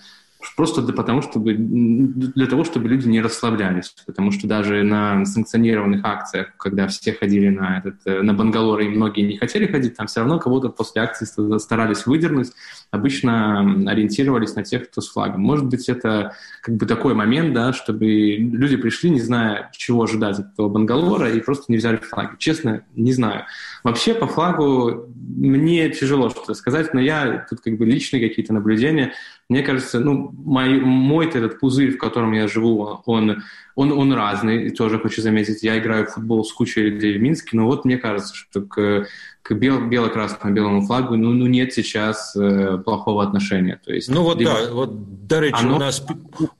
Просто 0.55 0.81
для, 0.81 0.93
потому, 0.93 1.21
чтобы, 1.21 1.53
для 1.55 2.47
того, 2.47 2.63
чтобы 2.63 2.87
люди 2.87 3.07
не 3.07 3.21
расслаблялись. 3.21 3.93
Потому 4.05 4.31
что 4.31 4.47
даже 4.47 4.83
на 4.83 5.25
санкционированных 5.25 6.03
акциях, 6.03 6.55
когда 6.57 6.87
все 6.87 7.13
ходили 7.13 7.49
на, 7.49 7.79
этот, 7.79 7.95
э, 8.05 8.21
на 8.21 8.33
Бангалор, 8.33 8.79
и 8.81 8.87
многие 8.87 9.21
не 9.21 9.37
хотели 9.37 9.67
ходить, 9.67 9.95
там 9.95 10.07
все 10.07 10.21
равно 10.21 10.39
кого-то 10.39 10.69
после 10.69 11.01
акции 11.01 11.25
старались 11.57 12.05
выдернуть. 12.05 12.51
Обычно 12.89 13.61
ориентировались 13.89 14.55
на 14.55 14.63
тех, 14.63 14.89
кто 14.89 15.01
с 15.01 15.09
флагом. 15.09 15.41
Может 15.41 15.65
быть, 15.65 15.87
это 15.89 16.35
как 16.61 16.75
бы 16.75 16.85
такой 16.85 17.13
момент, 17.13 17.53
да, 17.53 17.73
чтобы 17.73 18.05
люди 18.05 18.77
пришли, 18.77 19.09
не 19.09 19.21
зная, 19.21 19.69
чего 19.73 20.03
ожидать 20.03 20.39
от 20.39 20.53
этого 20.53 20.69
Бангалора, 20.69 21.31
и 21.31 21.39
просто 21.39 21.65
не 21.69 21.77
взяли 21.77 21.97
флаги. 21.97 22.35
Честно, 22.39 22.83
не 22.95 23.13
знаю. 23.13 23.45
Вообще, 23.83 24.13
по 24.13 24.27
флагу 24.27 25.07
мне 25.15 25.89
тяжело 25.89 26.29
что-то 26.29 26.53
сказать, 26.53 26.93
но 26.93 26.99
я 26.99 27.45
тут 27.49 27.61
как 27.61 27.77
бы 27.77 27.85
личные 27.85 28.27
какие-то 28.27 28.53
наблюдения– 28.53 29.13
мне 29.51 29.63
кажется, 29.63 29.99
ну, 29.99 30.30
мой, 30.31 30.79
мой 30.79 31.27
этот 31.27 31.59
пузырь, 31.59 31.91
в 31.91 31.97
котором 31.97 32.31
я 32.33 32.47
живу, 32.47 33.01
он, 33.05 33.43
он, 33.75 33.91
он 33.91 34.13
разный. 34.13 34.69
Тоже 34.71 34.99
хочу 34.99 35.21
заметить, 35.21 35.63
я 35.63 35.77
играю 35.77 36.05
в 36.05 36.11
футбол 36.11 36.43
с 36.43 36.51
кучей 36.53 36.83
людей 36.83 37.17
в 37.17 37.21
Минске, 37.21 37.57
но 37.57 37.65
вот 37.65 37.85
мне 37.85 37.97
кажется, 37.97 38.35
что 38.35 38.61
к, 38.61 39.07
к 39.41 39.53
бел, 39.53 39.87
бело-красному-белому 39.87 40.85
флагу 40.85 41.15
ну, 41.15 41.33
ну, 41.33 41.47
нет 41.47 41.73
сейчас 41.73 42.35
э, 42.35 42.77
плохого 42.77 43.23
отношения. 43.23 43.79
То 43.83 43.93
есть, 43.93 44.09
ну 44.09 44.23
вот 44.23 44.39
либо... 44.39 44.51
да, 44.51 44.73
вот, 44.73 45.27
до 45.27 45.39
речи, 45.39 45.55
Оно... 45.59 45.75
у, 45.75 45.79
нас, 45.79 46.05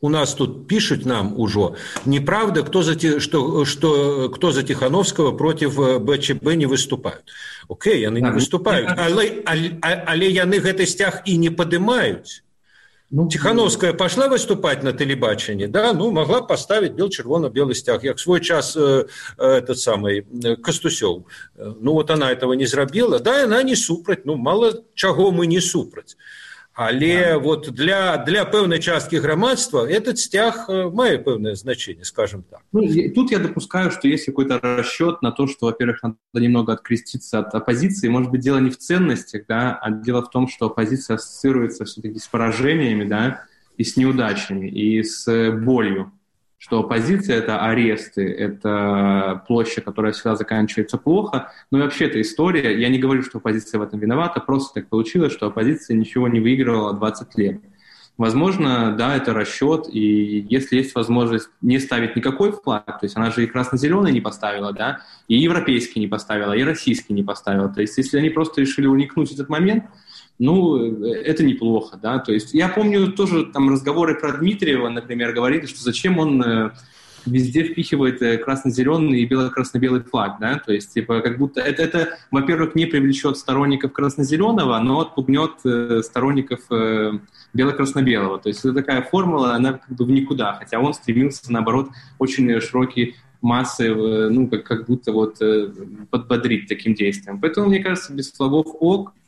у 0.01 0.09
нас 0.09 0.33
тут 0.33 0.67
пишут 0.67 1.05
нам 1.05 1.37
уже, 1.39 1.75
неправда, 2.05 2.63
кто 2.63 2.81
за, 2.81 2.97
что, 3.19 3.65
что, 3.65 4.29
кто 4.29 4.51
за 4.51 4.63
Тихановского 4.63 5.31
против 5.31 5.79
э, 5.79 5.99
БЧБ 5.99 6.55
не 6.55 6.65
выступают. 6.65 7.23
Окей, 7.69 8.07
они 8.07 8.21
да, 8.21 8.29
не 8.29 8.33
выступают, 8.33 8.91
але, 8.97 9.43
але, 9.45 9.79
але 9.81 10.27
яны 10.29 10.59
гэты 10.59 10.85
сцяг 10.85 11.23
і 11.25 11.37
не 11.37 11.49
падымаюць. 11.49 12.43
Ну, 13.13 13.27
Тихановская 13.27 13.91
пошла 13.91 14.29
выступать 14.29 14.83
на 14.83 14.93
телебачении, 14.93 15.65
да, 15.65 15.91
ну, 15.91 16.11
могла 16.11 16.41
поставить 16.41 16.93
бел 16.93 17.09
червоно 17.09 17.49
белый 17.49 17.75
стяг, 17.75 18.03
как 18.03 18.19
свой 18.19 18.39
час 18.39 18.77
э, 18.77 19.05
э, 19.37 19.45
этот 19.45 19.79
самый 19.79 20.25
э, 20.43 20.55
Костусев. 20.55 21.23
Ну, 21.57 21.91
вот 21.91 22.09
она 22.09 22.31
этого 22.31 22.53
не 22.53 22.65
зрабила, 22.65 23.19
да, 23.19 23.43
она 23.43 23.63
не 23.63 23.75
супрать, 23.75 24.23
ну, 24.23 24.37
мало 24.37 24.85
чего 24.95 25.31
мы 25.31 25.45
не 25.45 25.59
супрать. 25.59 26.15
Але 26.76 27.38
вот 27.38 27.70
для, 27.72 28.18
для 28.18 28.44
пэўнай 28.44 28.78
часткі 28.84 29.16
грамадства 29.24 29.88
этот 29.88 30.18
сцяг 30.18 30.68
э, 30.68 30.90
мае 30.92 31.16
пэўнае 31.16 31.56
значение 31.56 32.04
скажем 32.04 32.42
так 32.42 32.60
ну, 32.70 32.82
тут 33.14 33.32
я 33.32 33.38
допускаю 33.38 33.90
что 33.90 34.08
есть 34.08 34.26
какой-то 34.26 34.60
расчет 34.60 35.22
на 35.22 35.32
то 35.32 35.46
что 35.46 35.66
во-первых 35.66 36.02
надо 36.02 36.18
немного 36.34 36.74
откреститься 36.74 37.38
от 37.38 37.54
оппозиции 37.54 38.08
может 38.08 38.30
быть 38.30 38.42
дело 38.42 38.58
не 38.58 38.68
в 38.68 38.76
ценностях 38.76 39.46
да 39.48 39.78
а 39.80 39.90
дело 39.90 40.20
в 40.20 40.28
том 40.28 40.48
что 40.48 40.66
оппозиция 40.66 41.14
ассоциируется 41.14 41.86
все-таки 41.86 42.18
с 42.18 42.28
поражениями 42.28 43.04
да 43.04 43.46
и 43.78 43.84
с 43.84 43.96
неудачами 43.96 44.68
и 44.68 45.02
с 45.02 45.24
болью 45.52 46.12
что 46.61 46.81
оппозиция– 46.81 47.37
это 47.39 47.59
аресты, 47.59 48.21
это 48.31 49.43
площадь, 49.47 49.83
которая 49.83 50.11
всегда 50.11 50.35
заканчивается 50.35 50.99
плохо. 50.99 51.51
И 51.71 51.75
вообще 51.75 52.05
эта 52.05 52.21
история, 52.21 52.79
я 52.79 52.87
не 52.89 52.99
говорю, 52.99 53.23
что 53.23 53.39
оппозиция 53.39 53.79
в 53.79 53.81
этом 53.81 53.99
виновата, 53.99 54.39
просто 54.39 54.75
так 54.75 54.87
получилось, 54.87 55.33
что 55.33 55.47
оппозиция 55.47 55.97
ничего 55.97 56.27
не 56.27 56.39
выигрывала 56.39 56.93
20 56.93 57.35
лет. 57.39 57.61
Возможно, 58.15 58.95
да, 58.95 59.15
это 59.15 59.33
расчет, 59.33 59.87
и 59.91 60.45
если 60.51 60.75
есть 60.75 60.93
возможность 60.93 61.49
не 61.61 61.79
ставить 61.79 62.15
никакой 62.15 62.51
флаг, 62.51 62.85
то 62.85 63.05
есть 63.05 63.17
она 63.17 63.31
же 63.31 63.43
и 63.43 63.47
красно-зеленый 63.47 64.11
не 64.11 64.21
поставила, 64.21 64.71
да, 64.71 64.99
и 65.27 65.39
европейский 65.39 65.99
не 65.99 66.07
поставила, 66.07 66.53
и 66.53 66.61
российский 66.61 67.13
не 67.13 67.23
поставила. 67.23 67.69
То 67.69 67.81
есть 67.81 67.97
если 67.97 68.19
они 68.19 68.29
просто 68.29 68.61
решили 68.61 68.85
уникнуть 68.85 69.31
этот 69.31 69.49
момент– 69.49 69.85
ну, 70.41 71.05
это 71.05 71.43
неплохо, 71.43 71.99
да, 72.01 72.17
то 72.17 72.33
есть 72.33 72.53
я 72.53 72.67
помню 72.67 73.11
тоже 73.11 73.45
там 73.45 73.69
разговоры 73.69 74.15
про 74.15 74.31
Дмитриева, 74.33 74.89
например, 74.89 75.33
говорили, 75.33 75.67
что 75.67 75.83
зачем 75.83 76.17
он 76.17 76.41
э, 76.41 76.71
везде 77.27 77.63
впихивает 77.63 78.23
э, 78.23 78.39
красно-зеленый 78.39 79.21
и 79.21 79.25
бело-красно-белый 79.25 80.01
флаг, 80.01 80.37
да, 80.39 80.57
то 80.57 80.73
есть, 80.73 80.93
типа, 80.95 81.21
как 81.21 81.37
будто 81.37 81.61
это, 81.61 81.83
это 81.83 82.17
во-первых, 82.31 82.73
не 82.73 82.87
привлечет 82.87 83.37
сторонников 83.37 83.93
красно-зеленого, 83.93 84.79
но 84.79 85.01
отпугнет 85.01 85.51
э, 85.63 86.01
сторонников 86.03 86.61
бело-красно-белого, 87.53 88.39
то 88.39 88.49
есть 88.49 88.61
это 88.61 88.73
такая 88.73 89.03
формула, 89.03 89.53
она 89.53 89.73
как 89.73 89.95
бы 89.95 90.05
в 90.05 90.09
никуда, 90.09 90.53
хотя 90.53 90.79
он 90.79 90.95
стремился, 90.95 91.51
наоборот, 91.51 91.89
очень 92.17 92.59
широкий 92.61 93.15
массы, 93.41 93.93
ну, 93.93 94.47
как, 94.47 94.63
как 94.63 94.85
будто 94.87 95.11
вот 95.11 95.39
подбодрить 96.09 96.67
таким 96.67 96.93
действием. 96.93 97.41
Поэтому, 97.41 97.67
мне 97.67 97.79
кажется, 97.79 98.13
без 98.13 98.31
флагов 98.31 98.67
ок, 98.79 99.13
Э, 99.13 99.20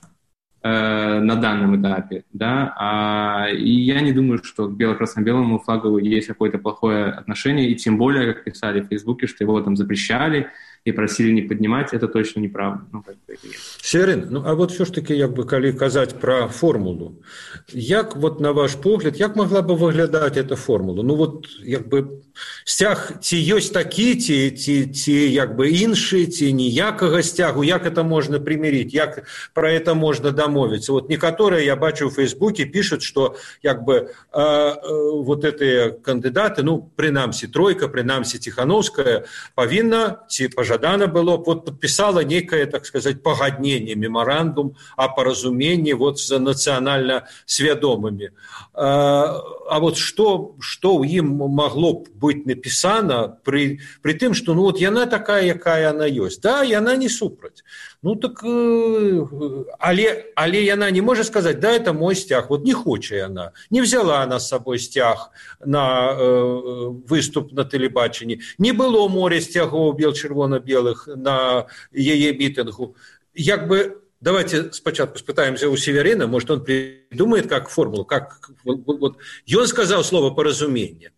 на 0.63 1.35
данном 1.35 1.81
этапе, 1.81 2.23
да, 2.31 2.73
а, 2.77 3.49
и 3.49 3.69
я 3.69 3.99
не 3.99 4.13
думаю, 4.13 4.41
что 4.43 4.67
к 4.69 4.77
бело-красно-белому 4.77 5.59
флагу 5.59 5.97
есть 5.97 6.27
какое-то 6.27 6.57
плохое 6.57 7.07
отношение, 7.07 7.69
и 7.69 7.75
тем 7.75 7.97
более, 7.97 8.33
как 8.33 8.45
писали 8.45 8.79
в 8.79 8.87
Фейсбуке, 8.87 9.27
что 9.27 9.43
его 9.43 9.59
там 9.59 9.75
запрещали, 9.75 10.47
и 10.85 10.91
просили 10.91 11.31
не 11.31 11.41
поднимать, 11.41 11.93
это 11.93 12.07
точно 12.07 12.41
неправда. 12.41 12.83
Ну, 12.91 13.03
как 13.03 13.15
бы, 13.25 13.37
Серин, 13.81 14.27
ну, 14.29 14.43
а 14.45 14.53
вот 14.53 14.71
все 14.71 14.85
ж 14.85 14.91
таки, 14.91 15.15
як 15.15 15.31
бы, 15.31 15.45
коли 15.45 15.71
казать 15.71 16.19
про 16.19 16.47
формулу, 16.47 17.23
як 17.71 18.17
вот 18.17 18.41
на 18.41 18.51
ваш 18.51 18.75
погляд, 18.75 19.15
як 19.15 19.35
могла 19.35 19.61
бы 19.61 19.75
выглядать 19.75 20.35
эта 20.35 20.55
формула? 20.55 21.01
Ну, 21.03 21.15
вот, 21.15 21.47
як 21.63 21.87
бы, 21.87 22.21
сцяг, 22.65 23.13
ці 23.21 23.37
ёсць 23.55 23.71
такі, 23.71 24.15
ці, 24.15 24.51
ці, 24.51 24.87
ці 24.87 25.13
як 25.31 25.55
бы 25.55 25.69
іншы, 25.71 26.25
ці 26.25 26.53
ніякага 26.53 27.23
сцягу, 27.23 27.63
як 27.63 27.85
это 27.85 28.03
можно 28.03 28.41
примирить, 28.41 28.93
як 28.93 29.23
про 29.53 29.71
это 29.71 29.95
можно 29.95 30.31
домовиться? 30.31 30.91
Вот 30.91 31.09
некоторые, 31.09 31.65
я 31.65 31.75
бачу 31.75 32.09
в 32.09 32.13
Фейсбуке, 32.13 32.65
пишут, 32.65 33.03
что, 33.03 33.35
як 33.61 33.83
бы, 33.83 33.93
э, 33.93 34.07
э, 34.33 34.75
вот 35.23 35.45
эти 35.45 35.95
кандидаты, 36.03 36.63
ну, 36.63 36.89
принамсі, 36.95 37.47
тройка, 37.47 37.87
принамсі, 37.87 38.39
Тихановская, 38.39 39.23
повинна, 39.55 40.25
ці, 40.27 40.47
пожалуйста, 40.47 40.72
жадана 40.73 41.07
было 41.07 41.37
вот 41.37 41.65
подписала 41.65 42.23
некое 42.23 42.65
так 42.65 42.85
сказать 42.85 43.21
пагаднение 43.23 43.95
меморандум 43.95 44.75
о 44.97 45.07
паразумении 45.07 45.93
вот 45.93 46.19
за 46.19 46.39
нацыянальна 46.39 47.27
свядомыми 47.45 48.31
а, 48.73 49.39
а 49.69 49.79
вот 49.79 49.97
что 49.97 50.55
что 50.59 50.95
у 50.95 51.03
ім 51.03 51.27
могло 51.27 52.03
быть 52.15 52.45
написано 52.45 53.37
при 53.43 53.81
при 54.01 54.13
тым 54.13 54.33
что 54.33 54.53
ну 54.53 54.61
вот 54.63 54.79
яна 54.79 55.05
такая 55.05 55.45
якая 55.45 55.89
она 55.89 56.05
есть? 56.05 56.41
Да 56.41 56.63
и 56.63 56.73
она 56.73 56.95
не 56.95 57.09
супраць 57.09 57.63
ну 58.03 58.15
так 58.15 58.43
э, 58.43 59.65
але 59.79 60.25
але 60.35 60.63
яна 60.63 60.91
не 60.91 61.01
может 61.01 61.25
сказать 61.25 61.59
да 61.59 61.71
это 61.71 61.93
мой 61.93 62.15
стяг 62.15 62.49
вот 62.49 62.63
не 62.63 62.73
хоча 62.73 63.25
она 63.25 63.53
не 63.69 63.81
взяла 63.81 64.21
она 64.21 64.39
с 64.39 64.47
собой 64.49 64.79
стяг 64.79 65.31
на 65.65 66.11
э, 66.11 66.89
выступ 67.07 67.53
на 67.53 67.63
телебаченні 67.63 68.41
не 68.57 68.73
было 68.73 69.07
море 69.07 69.41
сцягов 69.41 69.95
бел 69.97 70.13
чырвона-белых 70.13 71.07
на 71.07 71.67
яе 71.91 72.33
мітынгу. 72.33 72.95
Як 73.33 73.67
бы 73.67 74.01
давайте 74.21 74.71
спочатку 74.73 75.17
спытаемся 75.17 75.69
у 75.69 75.77
северина 75.77 76.27
может 76.27 76.51
он 76.51 76.63
придумает 76.63 77.47
как 77.47 77.69
формулу 77.69 78.05
как 78.05 78.49
вот, 78.63 78.79
вот, 78.85 79.17
он 79.55 79.67
сказал 79.67 80.03
слово 80.03 80.29
поразумение 80.31 81.11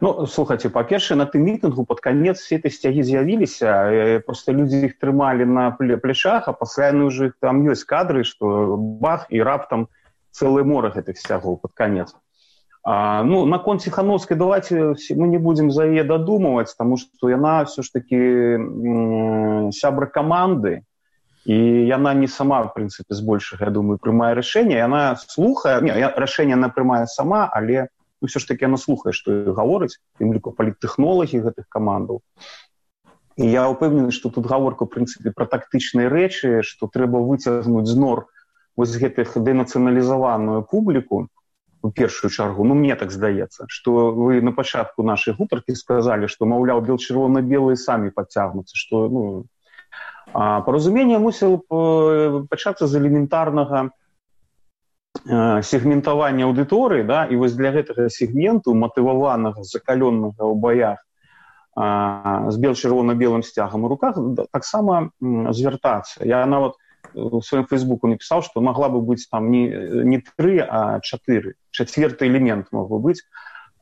Ну 0.00 0.26
слухайте 0.26 0.70
па-першае 0.70 1.18
на 1.18 1.26
тым 1.26 1.42
мітынгу 1.46 1.84
под 1.84 2.00
конец 2.00 2.40
все 2.40 2.56
этой 2.56 2.70
сцягі 2.70 3.02
з'явіліся 3.02 3.66
э, 3.66 4.20
просто 4.20 4.52
людзі 4.52 4.86
іх 4.86 4.98
трымалі 4.98 5.44
на 5.44 5.70
плечах 5.70 6.48
а 6.48 6.52
пасля 6.52 6.92
ну 6.92 7.06
уже 7.06 7.32
там 7.40 7.66
ёсць 7.66 7.84
кадры 7.84 8.24
что 8.24 8.76
бах 8.78 9.26
і 9.30 9.42
раптам 9.42 9.88
цэлы 10.30 10.64
мора 10.64 10.90
гэтых 10.94 11.18
сцягоў 11.18 11.58
под 11.58 11.72
конец 11.74 12.14
а, 12.84 13.22
ну 13.22 13.44
наконт 13.46 13.82
ціхановскай 13.82 14.36
давайте 14.36 14.94
мы 15.18 15.26
не 15.28 15.38
будем 15.38 15.70
за 15.70 15.86
яе 15.86 16.04
дадумываць 16.04 16.74
тому 16.78 16.96
что 16.96 17.28
яна 17.28 17.64
все 17.64 17.82
ж 17.82 17.92
таки 17.92 18.18
сябра 19.74 20.06
команды 20.06 20.82
і 21.44 21.58
яна 21.86 22.14
не 22.14 22.28
сама 22.28 22.62
в 22.62 22.74
прынцыпе 22.74 23.14
збольшага 23.14 23.64
я 23.66 23.70
думаю 23.70 23.98
прымае 23.98 24.34
рашэнне. 24.38 24.78
Яна 24.78 25.18
слухае 25.18 25.82
рашэнне 26.14 26.54
она 26.54 26.70
прымае 26.70 27.06
сама 27.06 27.50
але 27.50 27.90
у 27.90 28.01
ну, 28.22 28.28
все 28.28 28.38
ж 28.38 28.48
таки 28.48 28.64
она 28.64 28.76
слухае 28.76 29.12
что 29.12 29.52
гаворыць 29.52 29.98
тым 30.18 30.32
ліку 30.32 30.54
паліттэхнолагі 30.54 31.42
гэтых 31.42 31.66
камандаў 31.68 32.22
і 33.36 33.48
я 33.50 33.68
упэўнены 33.68 34.14
что 34.14 34.30
тут 34.30 34.46
гаворка 34.46 34.86
прынцыпе 34.86 35.34
пра 35.34 35.46
тактычныя 35.50 36.08
рэчы 36.08 36.62
что 36.62 36.86
трэба 36.86 37.18
выцягнуць 37.18 37.90
з 37.90 37.96
нор 37.98 38.26
вось 38.76 38.94
гэтых 38.96 39.34
дэнацыяналізаваную 39.36 40.62
публіку 40.64 41.28
у 41.82 41.90
першую 41.90 42.30
чаргу. 42.30 42.64
Ну 42.64 42.74
мне 42.74 42.94
так 42.94 43.10
здаецца 43.10 43.66
что 43.68 44.12
вы 44.12 44.40
на 44.40 44.52
пачатку 44.52 45.02
нашай 45.02 45.34
гутаркі 45.34 45.74
сказалі 45.74 46.30
что 46.30 46.46
маўляў 46.46 46.80
бел 46.86 47.02
чырвона-белыя 47.02 47.76
самі 47.76 48.14
падцягнуцца 48.14 48.78
что 48.78 49.08
ну 49.08 49.22
паразуменне 50.32 51.18
мусіл 51.18 51.58
пачацца 52.46 52.86
з 52.86 53.02
элементарнага 53.02 53.90
сегментавання 55.26 56.50
аўдыторыі 56.50 57.06
да 57.06 57.24
і 57.30 57.36
вось 57.36 57.54
для 57.54 57.70
гэтага 57.70 58.10
сегменту 58.10 58.74
матываванага 58.74 59.62
закаленнага 59.62 60.42
ў 60.42 60.54
баях 60.58 60.98
з 62.52 62.56
бел 62.58 62.74
чырвона-белым 62.74 63.42
сцягам 63.42 63.84
у 63.84 63.88
руках 63.88 64.18
таксама 64.50 65.10
звяртацца 65.20 66.26
я 66.26 66.44
нават 66.46 66.74
у 67.14 67.40
сваім 67.42 67.66
фейсбуку 67.70 68.08
напісаў 68.10 68.42
што 68.42 68.60
магла 68.60 68.88
бы 68.88 69.00
быць 69.00 69.28
там 69.30 69.50
не 69.50 69.68
не 70.04 70.18
тры 70.20 70.58
а 70.60 70.98
чатыры 71.00 71.54
чацверты 71.70 72.26
элемент 72.26 72.72
мог 72.72 72.90
бы 72.90 72.98
быць 72.98 73.22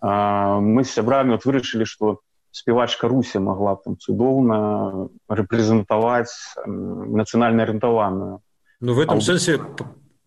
а, 0.00 0.60
мы 0.60 0.84
з 0.84 0.92
сябрамі 0.92 1.36
вот 1.36 1.44
вырашылі 1.44 1.84
што 1.84 2.20
спявачка 2.52 3.08
руся 3.08 3.40
могла 3.40 3.76
там 3.76 3.96
цудоўна 3.96 5.08
рэпрэзентаваць 5.28 6.36
нацыянальна 6.66 7.64
арыентаваную 7.64 8.40
ну 8.80 8.94
в 8.94 9.00
этом 9.00 9.18
а, 9.18 9.20
сэнсе 9.20 9.60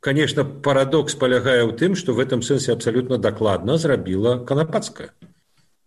конечно 0.03 0.43
парадокс 0.43 1.15
палягае 1.15 1.63
ў 1.63 1.71
тым 1.79 1.95
што 1.95 2.13
в 2.13 2.19
этом 2.19 2.43
сэнсе 2.43 2.75
абсалютна 2.75 3.17
дакладна 3.17 3.77
зрабіла 3.79 4.37
канапацкая 4.43 5.15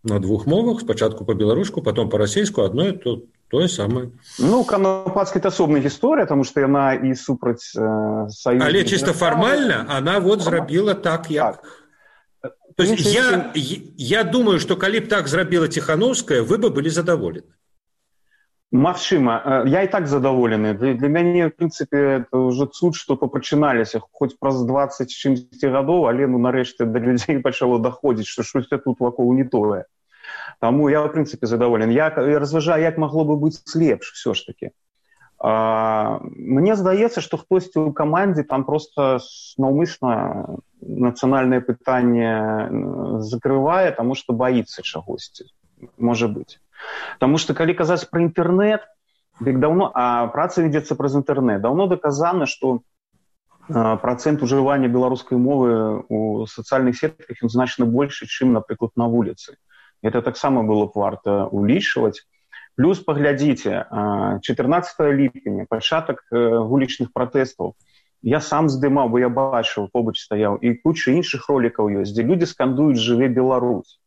на 0.03 0.19
двух 0.25 0.47
мовах 0.47 0.81
спачатку 0.81 1.25
по-беларуску 1.29 1.83
потом 1.83 2.09
по-расейску 2.09 2.63
одно 2.63 2.93
то 2.93 3.17
тое 3.53 3.69
самае 3.69 4.11
ну 4.39 4.65
канападская 4.65 5.43
асобная 5.53 5.85
гісторыя 5.85 6.27
тому 6.27 6.49
что 6.49 6.65
яна 6.65 6.95
і 6.97 7.13
супраць 7.15 7.77
э, 7.77 8.29
саюз... 8.33 8.65
але 8.65 8.85
чисто 8.85 9.13
фармальна 9.13 9.85
она 9.99 10.19
вот 10.19 10.41
зрабіла 10.41 10.95
так 10.95 11.31
як. 11.31 11.61
Так. 12.41 12.57
то 12.77 12.85
есть 12.85 13.05
я 13.05 13.53
я 13.55 14.25
думаю 14.25 14.61
что 14.61 14.77
калі 14.77 15.01
б 15.01 15.09
так 15.13 15.29
зрабіла 15.29 15.69
тихохановская 15.69 16.41
вы 16.41 16.57
бы 16.57 16.73
былі 16.73 16.89
задаволены 16.89 17.53
Магчыма 18.77 19.65
я 19.67 19.83
і 19.83 19.89
так 19.89 20.07
задаволены 20.07 20.75
для 20.77 21.09
мяне 21.09 21.49
в 21.49 21.57
прынцыпе 21.57 22.27
уже 22.33 22.67
цуд 22.67 22.95
что 22.95 23.17
папачыналіся 23.17 24.01
хоць 24.13 24.37
праз 24.37 24.61
20 24.69 25.09
чымсьці 25.09 25.71
гадоў 25.73 26.05
але 26.13 26.27
ну 26.29 26.37
нарэшце 26.39 26.85
да 26.85 27.01
людзей 27.01 27.41
пачало 27.47 27.79
даходзіць 27.79 28.29
что 28.29 28.43
штосьці 28.43 28.77
тут 28.85 29.01
вакол 29.01 29.33
не 29.33 29.45
тое 29.45 29.85
Таму 30.61 30.89
я 30.89 31.01
в 31.01 31.13
прынцыпе 31.15 31.47
задаволен 31.47 31.91
я 31.91 32.11
разважаю 32.11 32.83
як 32.83 32.99
магло 32.99 33.25
бы 33.25 33.37
быць 33.41 33.65
лепш 33.75 34.13
все 34.13 34.35
ж 34.35 34.45
таки 34.45 34.71
а, 35.39 36.21
Мне 36.37 36.77
здаецца 36.77 37.25
што 37.25 37.41
хтосьці 37.41 37.81
ў 37.81 37.97
камандзе 37.97 38.45
там 38.45 38.69
просто 38.69 39.25
наўмысна 39.57 40.61
нацыянальнае 40.85 41.65
пытанне 41.65 43.25
закрывае 43.25 43.97
таму 43.97 44.15
што 44.15 44.37
баіцца 44.37 44.85
чагосьці 44.85 45.49
можа 45.97 46.29
быць 46.29 46.61
Таму 47.19 47.39
што 47.39 47.55
калі 47.55 47.75
казаць 47.75 48.05
пра 48.11 48.23
інтэрнет 48.27 48.87
дык 49.41 49.59
даўно 49.61 49.91
а 49.95 50.27
праца 50.33 50.65
вядзецца 50.65 50.97
праз 50.97 51.17
інтэрнет 51.21 51.61
даўно 51.61 51.87
даказана 51.93 52.47
што 52.47 52.81
процент 53.69 54.43
ужывання 54.43 54.89
беларускай 54.89 55.39
мовы 55.39 56.05
у 56.09 56.47
сацыяльных 56.47 56.97
сетках 56.97 57.43
ён 57.43 57.51
значна 57.51 57.85
больше 57.85 58.27
чым 58.27 58.53
напрыклад 58.53 58.93
на 58.97 59.09
вуліцы 59.09 59.59
это 60.03 60.23
таксама 60.23 60.63
было 60.63 60.87
б 60.87 60.93
варта 60.95 61.47
улічваць 61.51 62.23
плюс 62.77 63.01
паглядзіце 63.01 63.85
14 64.43 65.01
ліпеня 65.21 65.67
пачатак 65.69 66.25
вулічных 66.31 67.13
пратэстаў 67.13 67.75
я 68.23 68.41
сам 68.41 68.71
здымаў 68.73 69.13
бо 69.13 69.21
я 69.21 69.29
бачыў 69.29 69.91
побач 69.93 70.17
стаяў 70.23 70.57
і 70.63 70.75
куча 70.81 71.13
іншых 71.13 71.51
ролікаў 71.51 71.93
ёсць 72.01 72.15
дзе 72.15 72.23
людзі 72.23 72.47
скандуюць 72.47 73.03
жыве 73.03 73.29
Беларусь 73.29 73.99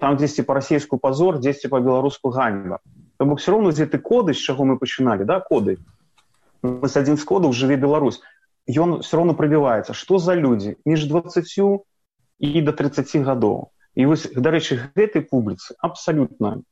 там 0.00 0.16
дзесьці 0.16 0.42
па-расейску 0.48 0.96
пазор 0.96 1.38
дзесьці 1.38 1.68
па-беларуску 1.68 2.32
ганьба 2.32 2.80
то 3.18 3.26
бок 3.26 3.38
все 3.38 3.52
роўно 3.52 3.72
дзе 3.76 3.86
ты 3.86 3.98
коды 3.98 4.32
з 4.32 4.40
чаго 4.40 4.64
мы 4.64 4.78
пачыналі 4.80 5.28
да 5.28 5.40
коды 5.40 5.76
с 6.64 6.96
адзін 6.96 7.20
з 7.20 7.24
кодаў 7.28 7.52
жыве 7.52 7.76
Беларусь 7.76 8.20
ён 8.64 9.00
все 9.04 9.20
роўно 9.20 9.36
прабіваецца 9.36 9.92
што 9.92 10.18
за 10.18 10.34
людзі 10.34 10.76
між 10.88 11.04
20 11.12 11.52
і 12.38 12.62
до 12.62 12.72
30 12.72 13.16
гадоў 13.28 13.68
і 13.94 14.06
вось 14.08 14.24
дарэчы 14.32 14.80
гэтай 14.96 15.20
публіцы 15.20 15.76
абсалютна 15.78 16.64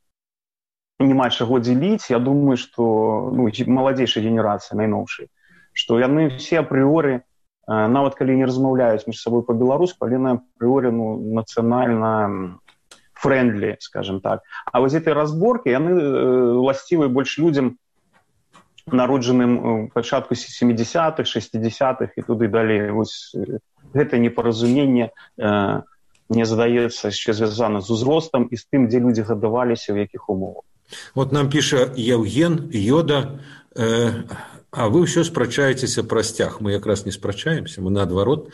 няма 0.98 1.28
чаго 1.28 1.60
дзеліць 1.60 2.08
я 2.08 2.18
думаю 2.18 2.56
что 2.56 3.28
ну, 3.34 3.50
маладзейшая 3.66 4.24
генерацыя 4.24 4.78
найноўшай 4.80 5.28
што 5.72 6.00
яны 6.00 6.32
все 6.40 6.64
апрыоры 6.64 7.22
нават 7.68 8.16
калі 8.18 8.40
не 8.40 8.48
размаўляюць 8.48 9.06
між 9.06 9.20
сабой 9.20 9.44
по-беларуску 9.44 10.08
але 10.08 10.18
на 10.18 10.40
апрыоры 10.40 10.90
ну, 10.90 11.20
нацыянальна 11.36 12.58
френдлі 13.22 13.76
скажем 13.78 14.20
так. 14.20 14.42
А 14.72 14.80
вось 14.80 14.94
этой 14.94 15.12
разборки 15.14 15.70
яны 15.70 15.94
уласцівы 16.58 17.08
больш 17.08 17.38
людзям 17.38 17.78
народжаным 18.86 19.88
пачатку 19.94 20.34
70-х 20.34 21.22
60-х 21.22 22.10
і 22.16 22.22
туды 22.22 22.48
далей 22.48 22.90
вось 22.90 23.34
гэта 23.94 24.18
непаразуменне 24.18 25.10
э, 25.38 25.80
мне 26.28 26.44
здаецца 26.44 27.14
яшчэ 27.14 27.32
звязана 27.32 27.80
з 27.80 27.90
узростам 27.90 28.48
і 28.50 28.56
з 28.56 28.66
тым 28.66 28.90
дзе 28.90 28.98
людзі 28.98 29.22
гадаваліся 29.22 29.94
ў 29.94 30.08
якіх 30.08 30.26
умовах. 30.28 30.66
Вот 31.14 31.32
нам 31.32 31.48
піша 31.48 31.94
евген 31.94 32.74
йода 32.74 33.38
э, 33.76 34.26
а 34.72 34.88
вы 34.88 35.04
ўсё 35.04 35.24
спрачаецеся 35.24 36.02
пра 36.02 36.22
сцяг 36.22 36.60
мы 36.60 36.72
якраз 36.72 37.04
не 37.06 37.12
спрачаемся 37.12 37.80
мы 37.80 37.90
наадварот 37.90 38.50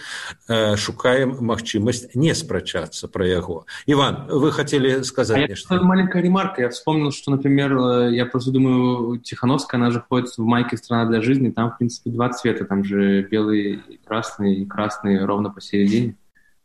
э, 0.48 0.76
шукаем 0.76 1.38
магчымасць 1.40 2.14
не 2.14 2.34
спрачацца 2.34 3.08
пра 3.08 3.26
яго 3.26 3.64
иван 3.86 4.26
вы 4.28 4.52
хотели 4.52 5.02
сказать 5.02 5.48
нечто? 5.48 5.80
маленькая 5.80 6.22
ремарка 6.22 6.62
я 6.62 6.70
вспомнил 6.70 7.12
что 7.12 7.30
например 7.30 7.76
э, 7.78 8.14
я 8.14 8.26
просто 8.26 8.50
думаю 8.50 9.18
тихохановская 9.18 9.80
она 9.80 9.90
же 9.90 10.04
ходит 10.08 10.36
в 10.36 10.42
майке 10.42 10.76
страна 10.76 11.08
для 11.08 11.20
жизни 11.22 11.50
там 11.50 11.70
в 11.70 11.78
принципе 11.78 12.10
два 12.10 12.30
цвета. 12.30 12.64
Там 12.64 12.84
же 12.84 13.22
белый 13.22 13.80
и 13.88 13.96
красный 14.04 14.54
и 14.56 14.66
красный 14.66 15.24
ровно 15.24 15.50
посередине 15.50 16.16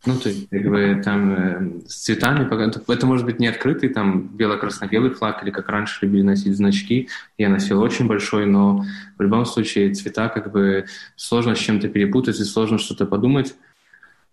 Ну, 0.05 0.19
то 0.19 0.27
есть, 0.27 0.49
как 0.49 0.63
бы, 0.63 1.01
там, 1.03 1.33
э, 1.33 1.87
с 1.87 2.03
цветами, 2.03 2.45
это 2.93 3.05
может 3.05 3.25
быть 3.25 3.39
не 3.39 3.47
открытый, 3.47 3.87
там, 3.87 4.27
бело-красно-белый 4.27 5.11
флаг, 5.11 5.41
или 5.43 5.49
как 5.49 5.69
раньше 5.69 5.99
любили 6.05 6.23
носить 6.23 6.57
значки, 6.57 7.07
я 7.37 7.47
носил 7.47 7.81
очень 7.81 8.07
большой, 8.07 8.45
но 8.45 8.83
в 9.17 9.21
любом 9.21 9.45
случае 9.45 9.93
цвета, 9.93 10.27
как 10.27 10.51
бы, 10.51 10.85
сложно 11.15 11.55
с 11.55 11.59
чем-то 11.59 11.87
перепутать, 11.87 12.37
и 12.37 12.43
сложно 12.43 12.79
что-то 12.79 13.05
подумать, 13.05 13.55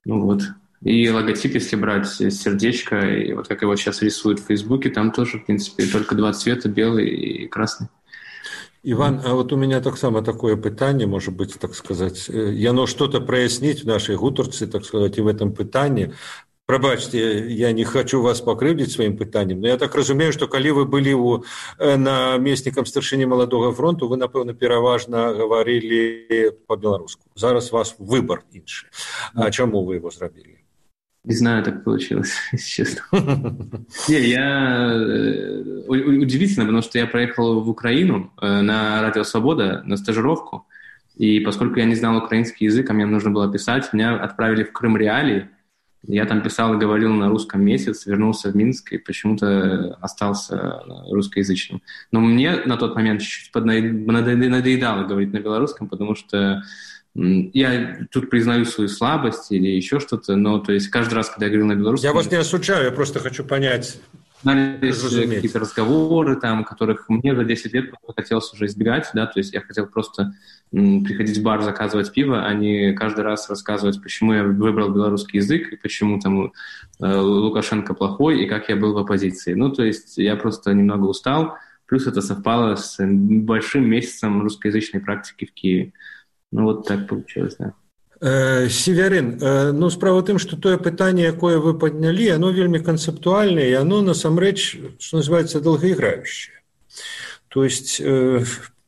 ну, 0.05 0.21
вот. 0.21 0.43
И 0.83 1.09
логотип, 1.09 1.55
если 1.55 1.77
брать 1.77 2.09
сердечко, 2.09 2.99
и 2.99 3.33
вот 3.33 3.47
как 3.47 3.63
его 3.63 3.77
сейчас 3.77 4.03
рисуют 4.03 4.41
в 4.41 4.47
Фейсбуке, 4.47 4.91
там 4.91 5.13
тоже, 5.13 5.39
в 5.39 5.45
принципе, 5.45 5.85
только 5.87 6.17
два 6.17 6.33
цвета, 6.33 6.69
белый 6.69 7.09
и 7.09 7.47
красный. 7.47 7.89
Иван, 8.83 9.21
а 9.25 9.35
вот 9.35 9.53
у 9.53 9.57
меня 9.57 9.81
так 9.81 9.99
само 9.99 10.23
такое 10.23 10.57
пытание, 10.57 11.07
может 11.07 11.35
быть, 11.35 11.59
так 11.59 11.75
сказать, 11.75 12.31
э, 12.31 12.53
яно 12.53 12.87
что-то 12.87 13.21
прояснить 13.21 13.85
в 13.85 13.87
нашей 13.87 14.17
гутарцы, 14.17 14.67
так 14.67 14.85
сказать, 14.87 15.19
и 15.19 15.21
в 15.21 15.27
этом 15.27 15.53
пытании. 15.53 16.15
Пробачьте, 16.65 17.53
я 17.53 17.73
не 17.73 17.85
хочу 17.85 18.23
вас 18.23 18.41
покрывдить 18.41 18.93
своим 18.93 19.19
пытанием, 19.19 19.61
но 19.61 19.67
я 19.67 19.77
так 19.77 19.95
разумею, 19.95 20.33
что 20.33 20.47
коли 20.47 20.71
вы 20.71 20.87
были 20.87 21.13
у 21.13 21.45
э, 21.79 21.97
наместником 21.97 22.87
старшини 22.87 23.27
молодого 23.27 23.75
фронту, 23.75 24.09
вы, 24.09 24.17
напевно, 24.17 24.55
переважно 24.55 25.35
говорили 25.35 26.57
по-белорусски. 26.67 27.23
Зараз 27.35 27.73
у 27.73 27.77
вас 27.77 27.97
выбор 27.99 28.45
инший. 28.51 28.89
А 29.35 29.51
чему 29.51 29.85
вы 29.85 29.97
его 29.97 30.11
сделали? 30.11 30.60
Не 31.31 31.37
знаю, 31.37 31.63
так 31.63 31.85
получилось, 31.85 32.33
если 32.53 32.69
честно. 32.69 33.03
Не, 34.09 34.21
я... 34.21 34.91
Э, 34.93 35.63
удивительно, 35.87 36.65
потому 36.65 36.83
что 36.83 36.99
я 36.99 37.07
проехал 37.07 37.61
в 37.61 37.69
Украину 37.69 38.33
э, 38.43 38.61
на 38.63 39.01
Радио 39.01 39.23
Свобода 39.23 39.81
на 39.85 39.97
стажировку, 39.97 40.67
и 41.15 41.39
поскольку 41.39 41.79
я 41.79 41.85
не 41.85 41.95
знал 41.95 42.17
украинский 42.17 42.67
язык, 42.67 42.91
а 42.91 42.95
мне 42.95 43.07
нужно 43.07 43.31
было 43.31 43.53
писать, 43.53 43.93
меня 43.93 44.17
отправили 44.17 44.65
в 44.65 44.73
Крым 44.73 44.97
Реалии. 44.97 45.49
Я 46.03 46.25
там 46.25 46.43
писал 46.43 46.75
и 46.75 46.79
говорил 46.79 47.13
на 47.13 47.29
русском 47.29 47.65
месяц, 47.65 48.07
вернулся 48.07 48.51
в 48.51 48.57
Минск 48.57 48.93
и 48.93 48.99
почему-то 48.99 49.99
остался 50.01 50.83
русскоязычным. 51.13 51.81
Но 52.11 52.19
мне 52.19 52.57
на 52.65 52.77
тот 52.77 52.97
момент 52.97 53.23
чуть-чуть 53.23 53.55
надоедало 53.55 55.05
говорить 55.05 55.33
на 55.33 55.39
белорусском, 55.39 55.89
потому 55.89 56.17
что 56.17 56.65
я 57.15 58.07
тут 58.11 58.31
признаю 58.31 58.65
свою 58.65 58.89
слабость 58.89 59.51
или 59.51 59.69
еще 59.69 60.01
что-то, 60.01 60.37
но 60.37 60.59
то 60.59 60.73
есть 60.73 60.89
каждый 60.89 61.15
раз, 61.15 61.29
когда 61.29 61.47
я 61.47 61.51
говорил 61.51 61.67
на 61.67 61.75
белорусском... 61.75 62.09
Я 62.09 62.15
вас 62.15 62.31
не 62.31 62.37
осуждаю, 62.37 62.85
я 62.85 62.91
просто 62.93 63.19
хочу 63.19 63.45
понять. 63.45 63.99
какие-то 65.35 65.59
разговоры, 65.59 66.37
там, 66.37 66.65
которых 66.65 67.09
мне 67.09 67.35
за 67.37 67.45
10 67.45 67.75
лет 67.75 67.93
хотелось 68.17 68.53
уже 68.55 68.67
избегать, 68.67 69.11
да, 69.13 69.27
то 69.27 69.39
есть 69.39 69.53
я 69.53 69.61
хотел 69.61 69.87
просто 69.87 70.33
приходить 70.71 71.39
в 71.39 71.43
бар, 71.43 71.63
заказывать 71.63 72.13
пиво, 72.13 72.47
а 72.47 72.55
не 72.55 72.95
каждый 72.95 73.23
раз 73.23 73.51
рассказывать, 73.51 74.03
почему 74.03 74.33
я 74.33 74.45
выбрал 74.45 74.89
белорусский 74.91 75.41
язык, 75.41 75.73
и 75.73 75.77
почему 75.77 76.21
там 76.21 76.53
э, 77.01 77.17
Лукашенко 77.19 77.93
плохой, 77.93 78.43
и 78.43 78.49
как 78.49 78.69
я 78.71 78.77
был 78.77 78.95
в 78.95 78.99
оппозиции. 78.99 79.53
Ну, 79.53 79.71
то 79.71 79.85
есть 79.85 80.17
я 80.17 80.37
просто 80.37 80.73
немного 80.73 81.05
устал, 81.05 81.57
плюс 81.87 82.07
это 82.07 82.23
совпало 82.23 82.77
с 82.77 82.97
большим 83.05 83.91
месяцем 83.91 84.41
русскоязычной 84.43 85.01
практики 85.01 85.45
в 85.45 85.53
Киеве. 85.53 85.93
Ну, 86.53 86.65
вот 86.65 86.87
так 86.87 87.07
получилось, 87.07 87.57
да. 87.59 87.75
северын 88.69 89.39
ну 89.79 89.89
справа 89.89 90.23
тым 90.23 90.39
что 90.39 90.57
тое 90.57 90.77
пытанне 90.77 91.25
якое 91.25 91.57
вы 91.59 91.73
паднялі 91.79 92.29
оно 92.37 92.51
вельмі 92.51 92.81
канцэптуальнае 92.85 93.71
і 93.71 93.81
оно 93.81 94.03
насамрэч 94.03 94.77
что 94.99 95.17
называется 95.17 95.61
долгоіграющее 95.61 96.61
то 97.49 97.65
есть 97.65 97.97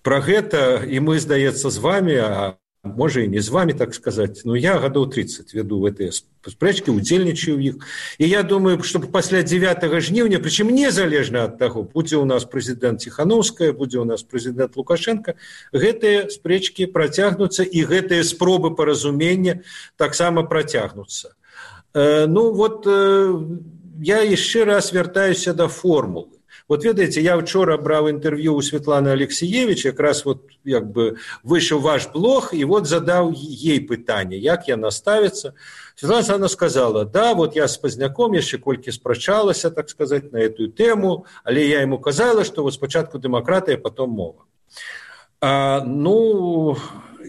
про 0.02 0.20
гэта 0.20 0.84
і 0.84 1.00
мы 1.00 1.18
здаецца 1.18 1.70
з 1.70 1.78
вами 1.78 2.12
а 2.20 2.60
можа 2.84 3.20
і 3.20 3.28
не 3.28 3.40
з 3.40 3.48
вами 3.48 3.72
так 3.72 3.94
сказаць 3.94 4.42
но 4.44 4.56
я 4.56 4.74
гадоў 4.78 5.06
30 5.06 5.54
веду 5.54 5.78
в 5.78 5.86
этой 5.86 6.10
спрэчкі 6.10 6.90
удзельнічаю 6.90 7.62
іх. 7.62 7.74
І 8.18 8.28
я 8.28 8.42
думаю 8.42 8.82
чтобы 8.82 9.06
пасля 9.06 9.42
9 9.42 9.78
жніўня 10.02 10.42
прычым 10.42 10.74
незалежна 10.74 11.46
ад 11.46 11.58
таго 11.58 11.86
будзе 11.86 12.16
у 12.18 12.24
нас 12.24 12.42
прэзідэнт 12.42 12.98
ціхановская 12.98 13.72
будзе 13.72 14.02
у 14.02 14.04
нас 14.04 14.26
прэзідэнт 14.26 14.74
лукашенко 14.74 15.38
гэтыя 15.70 16.26
спрэчкі 16.26 16.90
працягнуцца 16.90 17.62
і 17.62 17.86
гэтыя 17.86 18.26
спробы 18.26 18.74
паразумення 18.74 19.62
таксама 19.96 20.42
працягнуцца. 20.42 21.38
Э, 21.94 22.26
ну 22.26 22.50
вот 22.50 22.82
э, 22.86 23.46
я 24.02 24.26
яшчэ 24.26 24.64
раз 24.64 24.92
вяртаюся 24.92 25.54
да 25.54 25.68
формулы 25.68 26.41
вот 26.72 26.84
ведаеце 26.84 27.20
я 27.20 27.36
учора 27.36 27.76
браў 27.76 28.08
інтэрв'ю 28.08 28.54
у 28.56 28.62
светланы 28.64 29.12
алексеевич 29.12 29.84
якраз 29.84 30.24
вот 30.24 30.40
як 30.64 30.88
бы 30.88 31.20
выйшаў 31.44 31.84
ваш 31.84 32.08
блог 32.14 32.54
і 32.56 32.64
вот 32.64 32.88
задаў 32.88 33.28
ей 33.36 33.84
пытанне 33.84 34.40
як 34.40 34.72
яна 34.72 34.88
ставіцца 34.88 35.52
светлана 36.00 36.40
она 36.40 36.48
сказала 36.48 37.04
да 37.04 37.34
вот 37.34 37.56
я 37.56 37.68
с 37.68 37.76
пазняком 37.76 38.32
яшчэ 38.32 38.56
колькі 38.56 38.88
спрачалася 38.88 39.68
так 39.68 39.90
сказать 39.90 40.32
на 40.32 40.38
эту 40.38 40.72
тэму 40.72 41.26
але 41.44 41.68
я 41.68 41.82
ему 41.82 41.98
казала 41.98 42.42
что 42.42 42.62
вот 42.62 42.72
спачатку 42.72 43.18
дэмакратыя 43.18 43.76
потом 43.76 44.16
мова 44.16 44.48
а, 45.42 45.84
ну 45.84 46.78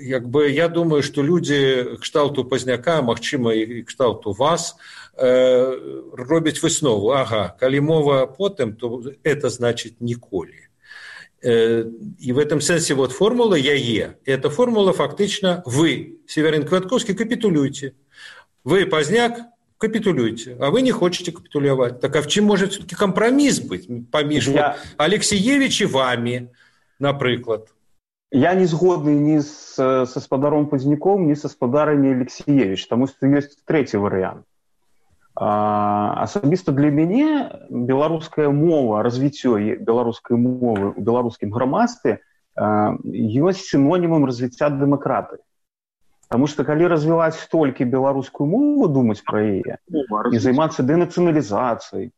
як 0.02 0.28
бы 0.28 0.50
я 0.50 0.68
думаю 0.68 1.02
что 1.02 1.22
людзі 1.22 1.98
кшталту 2.00 2.44
пазняка 2.44 3.02
магчыма 3.02 3.52
і 3.52 3.82
кшталту 3.82 4.32
вас 4.32 4.76
э, 5.16 5.78
робяць 6.12 6.62
выснову 6.62 7.12
ага 7.12 7.56
калі 7.60 7.80
мова 7.80 8.26
потым 8.26 8.74
то 8.74 9.02
это 9.24 9.50
значит 9.50 10.00
ніколі 10.00 10.68
э, 11.42 11.84
і 12.18 12.32
в 12.32 12.38
этом 12.38 12.60
сэнсе 12.60 12.94
вот 12.94 13.12
формула 13.12 13.56
яе 13.56 14.18
эта 14.24 14.50
формула 14.50 14.92
фактычна 14.92 15.62
вы 15.66 16.20
северин 16.26 16.64
кваткоўскі 16.64 17.14
капітулюйте 17.14 17.92
вы 18.64 18.86
пазняк 18.86 19.40
капітулюйте 19.78 20.56
а 20.60 20.70
вы 20.70 20.82
не 20.82 20.92
хочете 20.92 21.32
капітуляваць 21.32 22.00
так 22.00 22.16
а 22.16 22.20
в 22.22 22.26
чым 22.26 22.44
может 22.44 22.72
все-таки 22.72 22.94
кампраміс 22.94 23.60
быть 23.60 23.88
паміж 24.10 24.48
я... 24.48 24.76
алексеевич 24.96 25.80
і 25.80 25.86
вами 25.86 26.50
напрыклад 26.98 27.68
я 28.33 28.55
не 28.55 28.65
згодны 28.65 29.13
ні 29.13 29.39
з 29.39 30.05
са 30.09 30.19
спадаром 30.19 30.65
пазняком 30.65 31.27
ні 31.29 31.35
са 31.35 31.49
спадарамі 31.49 32.17
алексеевич 32.17 32.87
таму 32.89 33.07
што 33.07 33.29
ёсць 33.29 33.53
трэці 33.69 34.01
варыянт 34.01 34.43
асабіста 35.37 36.73
для 36.73 36.89
мяне 36.89 37.49
беларуская 37.69 38.49
мова 38.49 39.05
развіццё 39.05 39.77
беларускай 39.85 40.37
мовы 40.37 40.93
у 40.97 41.01
беларускім 41.01 41.53
грамадстве 41.53 42.19
ёсць 42.57 43.69
сінонімам 43.69 44.25
развіцця 44.25 44.69
дэмакраты 44.69 45.41
Таму 46.33 46.47
што 46.49 46.63
калі 46.65 46.89
развіваць 46.89 47.37
толькі 47.53 47.85
беларускую 47.85 48.49
мову 48.49 48.89
думаць 48.89 49.21
пра 49.21 49.45
яе 49.45 49.77
і 50.33 50.37
займацца 50.41 50.81
дэнацыяналізацыяй 50.81 52.09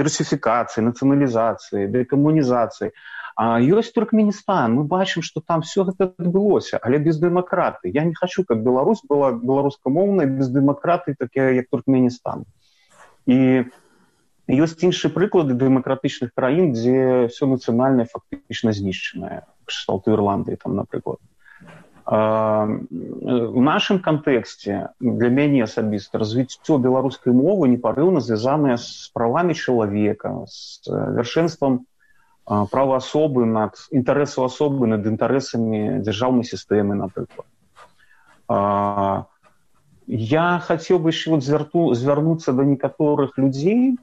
дэрасіфікацыі 0.00 0.84
нацыяналізацыі 0.88 1.88
дэкамунізацыі 1.92 2.88
А 3.36 3.58
ёсць 3.58 3.90
туркменістан 3.90 4.74
мы 4.78 4.84
бачым 4.84 5.22
что 5.22 5.40
там 5.40 5.62
все 5.62 5.82
гэта 5.84 6.14
адбылося 6.18 6.78
але 6.78 6.98
без 6.98 7.18
дэмакраты 7.18 7.90
я 7.90 8.04
не 8.04 8.14
хочу 8.14 8.44
как 8.44 8.62
Беларусь 8.62 9.02
была 9.02 9.32
беларускамоўная 9.32 10.26
без 10.26 10.48
дэмакраты 10.48 11.16
такая 11.18 11.54
як 11.58 11.66
туркменістан 11.68 12.44
і 13.26 13.66
ёсць 14.46 14.78
іншыя 14.78 15.10
прыклады 15.10 15.58
дэмакратычных 15.58 16.30
краін 16.36 16.72
дзе 16.78 17.26
все 17.26 17.50
нацыянальна 17.50 18.06
фактычна 18.06 18.70
знішчанае 18.70 19.42
кшталту 19.66 20.14
ірландыі 20.14 20.60
там 20.62 20.76
напрыклад 20.78 21.18
у 22.06 23.64
нашым 23.64 23.98
кантэксце 24.04 24.94
для 25.00 25.30
мяне 25.32 25.64
асабіста 25.64 26.20
развіццё 26.20 26.76
беларускай 26.78 27.32
мовы 27.32 27.66
непарыўна 27.72 28.20
звязаная 28.20 28.76
з 28.76 29.10
правамі 29.16 29.56
чалавека 29.56 30.44
з 30.46 30.84
вяршэнствам 30.86 31.82
права 32.44 32.96
асобы 33.00 33.46
над 33.46 33.76
інтарэсу 33.90 34.44
асобы 34.44 34.86
над 34.86 35.06
інтарэсамі 35.06 36.04
дзяржаўнай 36.04 36.44
сістэмы 36.44 36.94
напрыклад. 36.94 37.48
Я 40.06 40.46
хацеў 40.60 41.00
бы 41.00 41.08
яшчэ 41.08 41.32
вот 41.32 41.44
звярту 41.44 41.94
звярнуцца 41.96 42.52
да 42.52 42.64
некаторых 42.64 43.38
людзей 43.40 43.96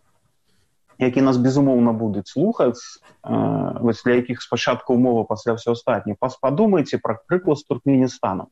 які 1.02 1.22
нас 1.22 1.38
безумоўна 1.38 1.94
будуць 1.98 2.30
слухаць 2.30 3.02
вось 3.22 4.02
для 4.06 4.14
якіх 4.22 4.42
спачатку 4.42 4.94
умова 4.94 5.24
пасля 5.30 5.58
ўсё 5.58 5.74
астатні 5.78 6.18
падумайце 6.18 6.98
пра 7.02 7.18
прыклад 7.26 7.58
з 7.62 7.66
туркменістанам 7.70 8.50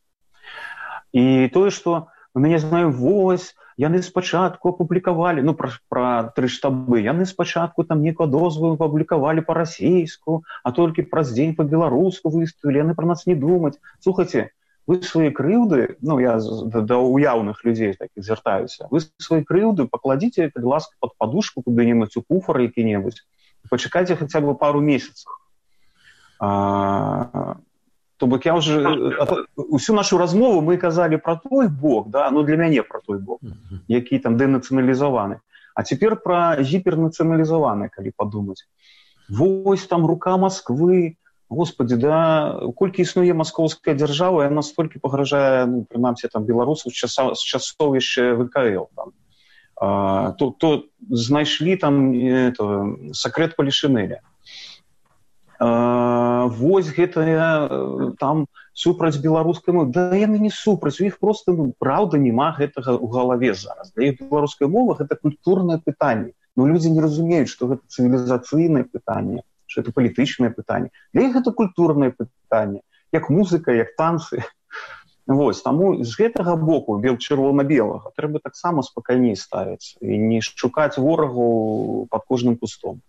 і 1.13 1.49
тое 1.53 1.69
што 1.69 2.09
мяне 2.33 2.59
знаю 2.61 2.89
вось 2.93 3.53
яны 3.79 4.03
спачатку 4.03 4.75
апублікавалі 4.75 5.41
ну 5.47 5.55
пра, 5.55 5.71
пра 5.87 6.07
тры 6.35 6.51
штабы. 6.51 6.99
Яны 6.99 7.25
спачатку 7.25 7.87
там 7.87 8.03
некую 8.03 8.27
дозву 8.27 8.75
публікавалі 8.75 9.45
па-расейску 9.47 10.43
а 10.63 10.71
толькі 10.75 11.07
праз 11.07 11.31
дзень 11.31 11.55
па-беларуску 11.55 12.29
выставілі 12.29 12.83
яны 12.83 12.93
пра 12.95 13.07
нас 13.07 13.25
не 13.25 13.35
думаць. 13.39 13.79
Слухайце 14.03 14.51
вы 14.89 14.99
свае 15.05 15.31
крыўды 15.31 15.95
ну 16.01 16.19
я 16.19 16.35
да, 16.43 16.81
да 16.81 16.97
уяўных 16.99 17.63
людзей 17.63 17.95
так 17.95 18.11
звяртаюся. 18.15 18.91
Вы 18.91 18.99
свае 19.23 19.47
крыўды 19.47 19.87
пакладзіце 19.87 20.51
калі 20.51 20.75
ласка 20.75 20.95
под 20.99 21.15
падушку 21.15 21.63
куды-небудзь 21.63 22.19
у 22.19 22.25
куфар 22.27 22.59
які-небудзь. 22.67 23.23
Пачакайце 23.69 24.19
хаця 24.19 24.41
бы 24.43 24.55
пару 24.55 24.81
месяцаў 24.83 25.39
то 28.19 28.27
бок 28.27 28.45
я 28.45 28.55
уже 28.55 28.77
усю 29.55 29.93
нашу 29.93 30.17
размову 30.17 30.61
мы 30.61 30.77
казалі 30.77 31.17
про 31.17 31.35
той 31.35 31.67
бок 31.67 32.09
да 32.09 32.29
ну 32.31 32.43
для 32.43 32.57
мяне 32.57 32.83
про 32.83 32.99
той 32.99 33.17
бок 33.17 33.39
які 33.87 34.19
там 34.19 34.37
дэнацыяналізаваны 34.37 35.39
а 35.79 35.83
цяпер 35.83 36.19
про 36.19 36.59
гіпернацыяналізаваны 36.59 37.87
калі 37.87 38.11
падумаць. 38.11 38.67
Вось 39.29 39.87
там 39.87 40.05
рука 40.05 40.35
москвы 40.35 41.15
господи 41.47 41.95
да 41.95 42.59
колькі 42.75 43.07
існуе 43.07 43.31
маскоўская 43.33 43.95
дзяржава 43.95 44.43
я 44.43 44.51
настолькі 44.51 44.99
пагражае 44.99 45.65
ну, 45.71 45.85
прынамсі 45.87 46.27
там 46.27 46.43
беларусаў 46.43 46.91
часа 46.91 47.31
з 47.31 47.41
часоў 47.41 47.95
яшчэ 47.95 48.35
вКл 48.35 48.91
там. 48.91 49.15
А, 49.79 50.35
то 50.35 50.51
то 50.51 50.83
знайшлі 51.07 51.79
там 51.79 52.11
это 52.11 52.83
сакрэт 53.15 53.55
палішынеля 53.55 54.19
вось 56.49 56.89
гэтая 56.95 58.15
там 58.19 58.47
супраць 58.73 59.21
беларускай 59.21 59.73
мовы 59.75 59.91
да 59.93 60.15
яны 60.15 60.39
не 60.39 60.49
супраць 60.49 60.99
у 60.99 61.05
іх 61.05 61.19
просто 61.19 61.53
ну, 61.53 61.71
праўда 61.77 62.17
няма 62.17 62.51
гэтага 62.57 62.97
ў 62.97 63.07
галаве 63.13 63.53
зараз. 63.53 63.93
Да 63.95 64.03
іх 64.03 64.19
беларускай 64.19 64.67
мова 64.67 64.97
гэта 64.99 65.15
культурнае 65.15 65.79
пытанне 65.79 66.33
но 66.55 66.67
людзі 66.67 66.91
не 66.91 67.01
разумеюць 67.05 67.51
што 67.53 67.71
гэта 67.71 67.83
цывілізацыйнае 67.87 68.85
пытанне 68.89 69.43
что 69.69 69.81
это 69.81 69.93
палітычнае 69.93 70.49
пытанне 70.49 70.89
для 71.13 71.29
іх 71.29 71.37
гэта 71.37 71.53
культурнае 71.53 72.11
пытанне 72.11 72.81
як 73.11 73.29
музыка 73.29 73.71
як 73.71 73.95
танцы. 73.95 74.43
Вось 75.29 75.61
таму 75.61 75.93
з 76.01 76.09
гэтага 76.17 76.55
боку 76.57 76.97
бел 76.97 77.19
чырвона-белага 77.21 78.09
трэба 78.17 78.41
таксама 78.41 78.81
спакайней 78.81 79.37
ставіць 79.37 79.93
і 80.01 80.17
не 80.17 80.41
шукаць 80.41 80.97
ворагу 80.97 82.07
под 82.09 82.25
кожным 82.25 82.57
кустом 82.57 83.03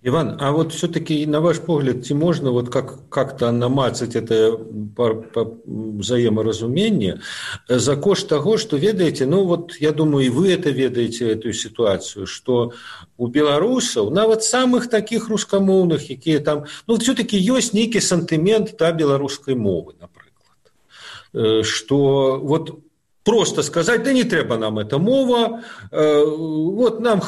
Иван, 0.00 0.36
а 0.40 0.52
вот 0.52 0.72
все-таки, 0.72 1.26
на 1.26 1.40
ваш 1.40 1.58
погляд, 1.58 2.06
ці 2.06 2.14
можно 2.14 2.52
вот 2.52 2.68
как, 2.68 3.08
как-то 3.08 3.50
намацать 3.50 4.14
это 4.14 4.56
по, 4.96 5.14
по 5.14 5.56
взаиморазумение 5.66 7.20
за 7.68 7.96
кошт 7.96 8.28
того, 8.28 8.58
что 8.58 8.76
ведаете, 8.76 9.26
ну 9.26 9.44
вот 9.44 9.74
я 9.80 9.90
думаю, 9.90 10.26
и 10.26 10.28
вы 10.28 10.52
это 10.52 10.70
ведаете, 10.70 11.32
эту 11.32 11.52
ситуацию, 11.52 12.26
что 12.26 12.72
у 13.16 13.26
белорусов, 13.26 14.12
на 14.12 14.26
вот 14.26 14.44
самых 14.44 14.88
таких 14.88 15.28
русскомовных, 15.28 16.06
какие 16.06 16.38
там, 16.38 16.66
ну 16.86 16.96
все-таки 16.96 17.36
есть 17.36 17.72
некий 17.72 18.00
сантимент 18.00 18.76
да, 18.78 18.92
белорусской 18.92 19.56
мовы, 19.56 19.94
например, 20.00 21.64
что 21.64 22.38
вот 22.40 22.78
просто 23.24 23.64
сказать, 23.64 24.04
да 24.04 24.12
не 24.12 24.22
треба 24.22 24.58
нам 24.58 24.78
эта 24.78 24.98
мова, 24.98 25.64
вот 25.90 27.00
нам 27.00 27.20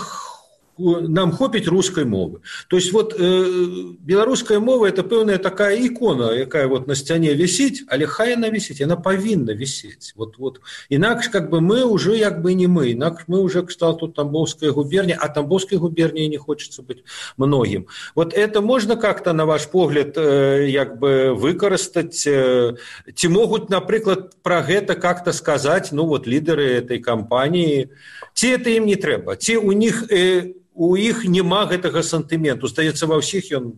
нам 1.09 1.33
хопіць 1.33 1.66
рускай 1.69 2.05
мовы. 2.05 2.40
То 2.69 2.77
есть 2.77 2.93
вот 2.93 3.14
э, 3.19 3.95
беларуская 4.01 4.61
мова 4.61 4.87
это 4.87 5.03
пэўная 5.03 5.38
такая 5.38 5.77
ікона 5.77 6.33
якая 6.33 6.66
вот 6.66 6.88
на 6.88 6.95
сцяне 6.95 7.35
вісіць 7.35 7.85
але 7.88 8.07
хай 8.07 8.31
яна 8.31 8.51
вісіць 8.51 8.81
яна 8.81 8.97
павінна 8.97 9.55
вісець 9.55 10.14
вот 10.16 10.38
вот. 10.38 10.61
Інакш 10.88 11.29
как 11.29 11.51
бы 11.51 11.61
мы 11.61 11.85
уже 11.85 12.16
як 12.16 12.43
бы 12.43 12.55
не 12.55 12.66
мы 12.69 12.90
інакш 12.90 13.25
мы 13.29 13.40
уже 13.40 13.62
кстал 13.62 13.97
тут 13.97 14.14
тамбовская 14.14 14.73
губерния 14.73 15.19
а 15.21 15.29
тамбовской 15.29 15.79
губернии 15.79 16.27
не 16.27 16.38
хочется 16.38 16.83
быть 16.83 17.05
многим. 17.37 17.87
Вот 18.14 18.33
это 18.35 18.61
можно 18.61 18.97
как-то 18.97 19.33
на 19.33 19.47
ваш 19.47 19.66
погляд 19.66 20.16
э, 20.16 20.69
як 20.71 20.99
бы 20.99 21.35
выкарыстаць 21.35 22.27
э, 22.27 22.77
ці 23.14 23.29
могуць 23.29 23.69
напрыклад 23.69 24.35
про 24.43 24.62
гэта 24.62 24.95
как-то 24.95 25.33
сказать 25.33 25.93
ну 25.93 26.07
вот 26.07 26.27
лидеры 26.27 26.64
этой 26.64 26.99
кампании 26.99 27.90
ці 28.35 28.49
это 28.49 28.71
им 28.71 28.87
не 28.87 28.97
трэба 28.97 29.37
ці 29.37 29.57
у 29.57 29.73
них 29.73 30.11
э, 30.11 30.55
у 30.81 30.97
іх 30.97 31.25
няма 31.29 31.69
гэтага 31.69 32.01
сантыменту 32.01 32.69
здаецца 32.73 33.05
ва 33.11 33.21
ўсіх 33.21 33.53
ён 33.57 33.73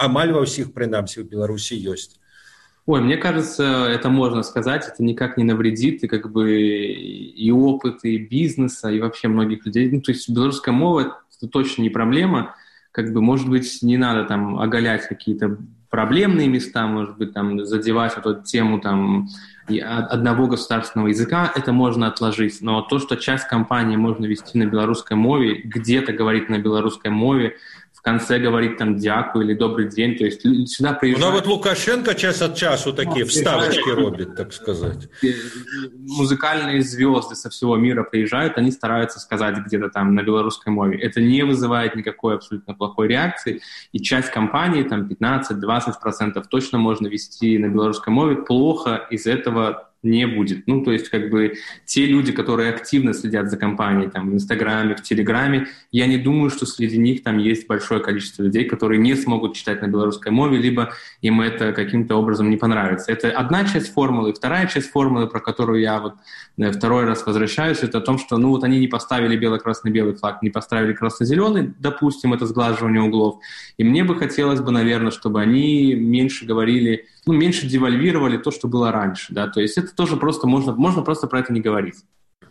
амаль 0.00 0.32
ва 0.32 0.44
ўсіх 0.48 0.72
прынамсі 0.72 1.20
в 1.22 1.28
беларусі 1.28 1.76
ёсць 1.94 2.16
Ой, 2.86 3.00
мне 3.00 3.16
кажется, 3.16 3.64
это 3.88 4.10
можно 4.10 4.42
сказать, 4.42 4.86
это 4.86 5.02
никак 5.02 5.38
не 5.38 5.44
навредит 5.44 6.04
и 6.04 6.06
как 6.06 6.30
бы 6.30 6.52
и 6.52 7.50
опыт, 7.50 8.04
и 8.04 8.18
бизнеса, 8.18 8.90
и 8.90 9.00
вообще 9.00 9.28
многих 9.28 9.64
людей. 9.64 9.90
Ну, 9.90 10.02
то 10.02 10.12
есть 10.12 10.28
белорусская 10.28 10.72
мова— 10.72 11.16
это 11.38 11.48
точно 11.48 11.80
не 11.80 11.88
проблема. 11.88 12.54
Как 12.92 13.10
бы, 13.14 13.22
может 13.22 13.48
быть, 13.48 13.78
не 13.80 13.96
надо 13.96 14.24
там 14.24 14.58
оголять 14.58 15.08
какие-то 15.08 15.56
проблемные 15.88 16.46
места, 16.46 16.86
может 16.86 17.16
быть, 17.16 17.32
там 17.32 17.64
задевать 17.64 18.16
вот 18.16 18.26
эту 18.26 18.42
тему 18.44 18.78
там 18.78 19.28
одного 19.68 20.46
государственного 20.46 21.08
языка, 21.08 21.50
это 21.54 21.72
можно 21.72 22.06
отложить. 22.06 22.60
Но 22.60 22.82
то, 22.82 22.98
что 22.98 23.16
часть 23.16 23.48
компании 23.48 23.96
можно 23.96 24.26
вести 24.26 24.58
на 24.58 24.66
белорусской 24.66 25.16
мове, 25.16 25.60
где-то 25.64 26.12
говорить 26.12 26.48
на 26.48 26.58
белорусской 26.58 27.10
мове, 27.10 27.56
конце 28.02 28.38
говорит 28.38 28.76
там 28.76 28.96
«дяку» 28.96 29.40
или 29.40 29.54
«добрый 29.54 29.88
день». 29.88 30.16
То 30.16 30.24
есть 30.24 30.42
сюда 30.68 30.92
приезжают... 30.92 31.26
Ну, 31.26 31.32
вот 31.32 31.46
Лукашенко 31.46 32.14
час 32.14 32.42
от 32.42 32.56
часу 32.56 32.92
такие 32.92 33.24
вставочки 33.24 33.88
робит, 33.88 34.36
так 34.36 34.52
сказать. 34.52 35.08
Музыкальные 35.92 36.82
звезды 36.82 37.34
со 37.34 37.50
всего 37.50 37.76
мира 37.76 38.02
приезжают, 38.02 38.58
они 38.58 38.70
стараются 38.70 39.20
сказать 39.20 39.56
где-то 39.58 39.88
там 39.88 40.14
на 40.14 40.22
белорусской 40.22 40.72
мове. 40.72 40.98
Это 40.98 41.20
не 41.20 41.42
вызывает 41.44 41.96
никакой 41.96 42.34
абсолютно 42.34 42.74
плохой 42.74 43.08
реакции. 43.08 43.60
И 43.92 44.00
часть 44.00 44.30
компании, 44.30 44.82
там 44.82 45.08
15-20% 45.08 46.44
точно 46.50 46.78
можно 46.78 47.06
вести 47.06 47.58
на 47.58 47.68
белорусской 47.68 48.12
мове. 48.12 48.36
Плохо 48.36 49.06
из 49.10 49.26
этого 49.26 49.90
не 50.04 50.26
будет. 50.26 50.66
Ну, 50.66 50.82
то 50.82 50.92
есть, 50.92 51.08
как 51.08 51.30
бы, 51.30 51.54
те 51.86 52.06
люди, 52.06 52.32
которые 52.32 52.70
активно 52.70 53.14
следят 53.14 53.50
за 53.50 53.56
компанией, 53.56 54.10
там, 54.10 54.30
в 54.30 54.34
Инстаграме, 54.34 54.94
в 54.94 55.02
Телеграме, 55.02 55.68
я 55.92 56.06
не 56.06 56.18
думаю, 56.18 56.50
что 56.50 56.66
среди 56.66 56.98
них 56.98 57.22
там 57.22 57.38
есть 57.38 57.66
большое 57.66 58.00
количество 58.00 58.42
людей, 58.42 58.64
которые 58.64 59.00
не 59.00 59.14
смогут 59.14 59.54
читать 59.54 59.82
на 59.82 59.86
белорусской 59.86 60.30
мове, 60.32 60.58
либо 60.58 60.92
им 61.22 61.40
это 61.40 61.72
каким-то 61.72 62.16
образом 62.16 62.50
не 62.50 62.56
понравится. 62.56 63.10
Это 63.10 63.30
одна 63.30 63.64
часть 63.64 63.92
формулы. 63.92 64.32
Вторая 64.32 64.66
часть 64.66 64.90
формулы, 64.90 65.26
про 65.26 65.40
которую 65.40 65.80
я 65.80 66.00
вот 66.00 66.14
э, 66.58 66.70
второй 66.72 67.04
раз 67.04 67.24
возвращаюсь, 67.26 67.78
это 67.82 67.98
о 67.98 68.00
том, 68.00 68.18
что, 68.18 68.36
ну, 68.36 68.50
вот 68.50 68.64
они 68.64 68.78
не 68.78 68.88
поставили 68.88 69.36
бело-красно-белый 69.36 70.14
флаг, 70.14 70.42
не 70.42 70.50
поставили 70.50 70.92
красно-зеленый, 70.92 71.72
допустим, 71.78 72.34
это 72.34 72.46
сглаживание 72.46 73.02
углов. 73.02 73.40
И 73.78 73.84
мне 73.84 74.04
бы 74.04 74.16
хотелось 74.16 74.60
бы, 74.60 74.70
наверное, 74.70 75.10
чтобы 75.10 75.40
они 75.40 75.94
меньше 75.94 76.44
говорили 76.44 77.06
ну, 77.26 77.32
меньше 77.32 77.66
девальвировали 77.66 78.36
то, 78.36 78.50
что 78.50 78.68
было 78.68 78.92
раньше, 78.92 79.32
да, 79.32 79.48
то 79.48 79.60
есть 79.60 79.78
это 79.78 79.93
тоже 79.96 80.16
просто 80.16 80.46
можно, 80.46 80.74
можно 80.74 81.02
просто 81.02 81.26
про 81.26 81.40
это 81.40 81.52
не 81.52 81.60
говорить. 81.60 81.96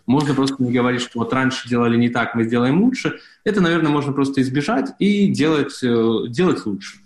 Можно 0.05 0.33
просто 0.33 0.61
не 0.61 0.71
говорить, 0.71 1.01
что 1.01 1.19
вот 1.19 1.31
раньше 1.31 1.69
делали 1.69 1.95
не 1.97 2.09
так, 2.09 2.35
мы 2.35 2.43
сделаем 2.43 2.81
лучше. 2.83 3.19
Это, 3.45 3.61
наверное, 3.61 3.91
можно 3.91 4.11
просто 4.11 4.41
избежать 4.41 4.91
и 4.99 5.27
делать, 5.27 5.81
э, 5.81 6.27
делать 6.27 6.65
лучше. 6.65 6.97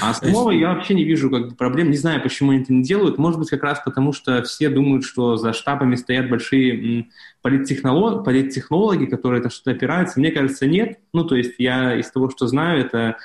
А 0.00 0.12
самого 0.14 0.50
я 0.50 0.74
вообще 0.74 0.94
не 0.94 1.04
вижу 1.04 1.30
как 1.30 1.48
бы, 1.48 1.54
проблем, 1.54 1.90
не 1.90 1.96
знаю, 1.96 2.22
почему 2.22 2.50
они 2.50 2.62
это 2.62 2.72
не 2.72 2.82
делают. 2.82 3.18
Может 3.18 3.38
быть, 3.38 3.50
как 3.50 3.62
раз 3.62 3.80
потому, 3.84 4.12
что 4.12 4.42
все 4.42 4.68
думают, 4.68 5.04
что 5.04 5.36
за 5.36 5.52
штабами 5.52 5.94
стоят 5.94 6.28
большие 6.28 7.06
политтехнолог, 7.42 8.24
политтехнологи, 8.24 9.04
которые 9.04 9.40
это 9.40 9.50
что-то 9.50 9.72
опираются. 9.72 10.18
Мне 10.18 10.30
кажется, 10.30 10.66
нет. 10.66 10.98
Ну, 11.12 11.24
то 11.24 11.36
есть 11.36 11.54
я 11.58 11.96
из 11.98 12.10
того, 12.10 12.30
что 12.30 12.46
знаю, 12.46 12.80
это 12.80 13.18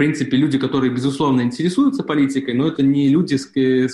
принципе, 0.00 0.38
люди, 0.38 0.56
которые, 0.56 0.90
безусловно, 0.90 1.42
интересуются 1.42 2.02
политикой, 2.02 2.54
но 2.54 2.66
это 2.66 2.82
не 2.82 3.10
люди, 3.10 3.36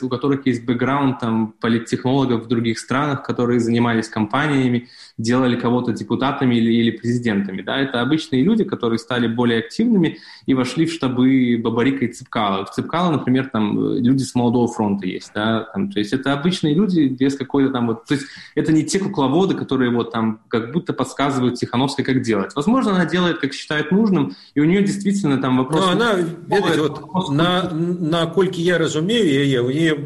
у 0.04 0.08
которых 0.08 0.46
есть 0.46 0.64
бэкграунд 0.64 1.18
там, 1.18 1.52
политтехнологов 1.60 2.44
в 2.44 2.46
других 2.46 2.78
странах, 2.78 3.24
которые 3.24 3.58
занимались 3.58 4.06
компаниями, 4.06 4.86
делали 5.18 5.56
кого-то 5.56 5.92
депутатами 5.92 6.54
или, 6.54 6.72
или 6.72 6.90
президентами. 6.92 7.60
Да? 7.62 7.78
Это 7.80 8.02
обычные 8.02 8.44
люди, 8.44 8.62
которые 8.62 9.00
стали 9.00 9.26
более 9.26 9.58
активными 9.58 10.18
и 10.46 10.54
вошли 10.54 10.86
в 10.86 10.92
штабы 10.92 11.60
Бабарика 11.60 12.04
и 12.04 12.12
Цепкала. 12.12 12.64
В 12.66 12.70
Цепкала, 12.70 13.10
например, 13.10 13.50
там 13.52 13.96
люди 13.96 14.22
с 14.22 14.36
Молодого 14.36 14.68
фронта 14.68 15.08
есть. 15.08 15.32
Да? 15.34 15.62
Там, 15.72 15.90
то 15.90 15.98
есть 15.98 16.12
это 16.12 16.32
обычные 16.34 16.74
люди 16.74 17.08
без 17.08 17.34
какой-то 17.34 17.72
там... 17.72 17.88
Вот, 17.88 18.04
то 18.04 18.14
есть 18.14 18.26
это 18.54 18.70
не 18.70 18.84
те 18.84 19.00
кукловоды, 19.00 19.56
которые 19.56 19.90
вот 19.90 20.12
там 20.12 20.38
как 20.46 20.70
будто 20.70 20.92
подсказывают 20.92 21.56
Тихановской, 21.56 22.04
как 22.04 22.22
делать. 22.22 22.54
Возможно, 22.54 22.92
она 22.92 23.06
делает, 23.06 23.38
как 23.38 23.54
считает 23.54 23.90
нужным, 23.90 24.36
и 24.54 24.60
у 24.60 24.64
нее 24.64 24.84
действительно 24.84 25.38
там 25.38 25.56
вопрос... 25.56 25.80
Но 25.80 25.95
она, 25.96 26.12
ведаете, 26.48 26.80
вот, 26.80 27.30
на, 27.30 27.70
на 27.72 28.26
колькі 28.26 28.62
я 28.62 28.78
разумею 28.78 29.26
яе, 29.26 29.60
у 29.60 29.70
нее 29.70 29.96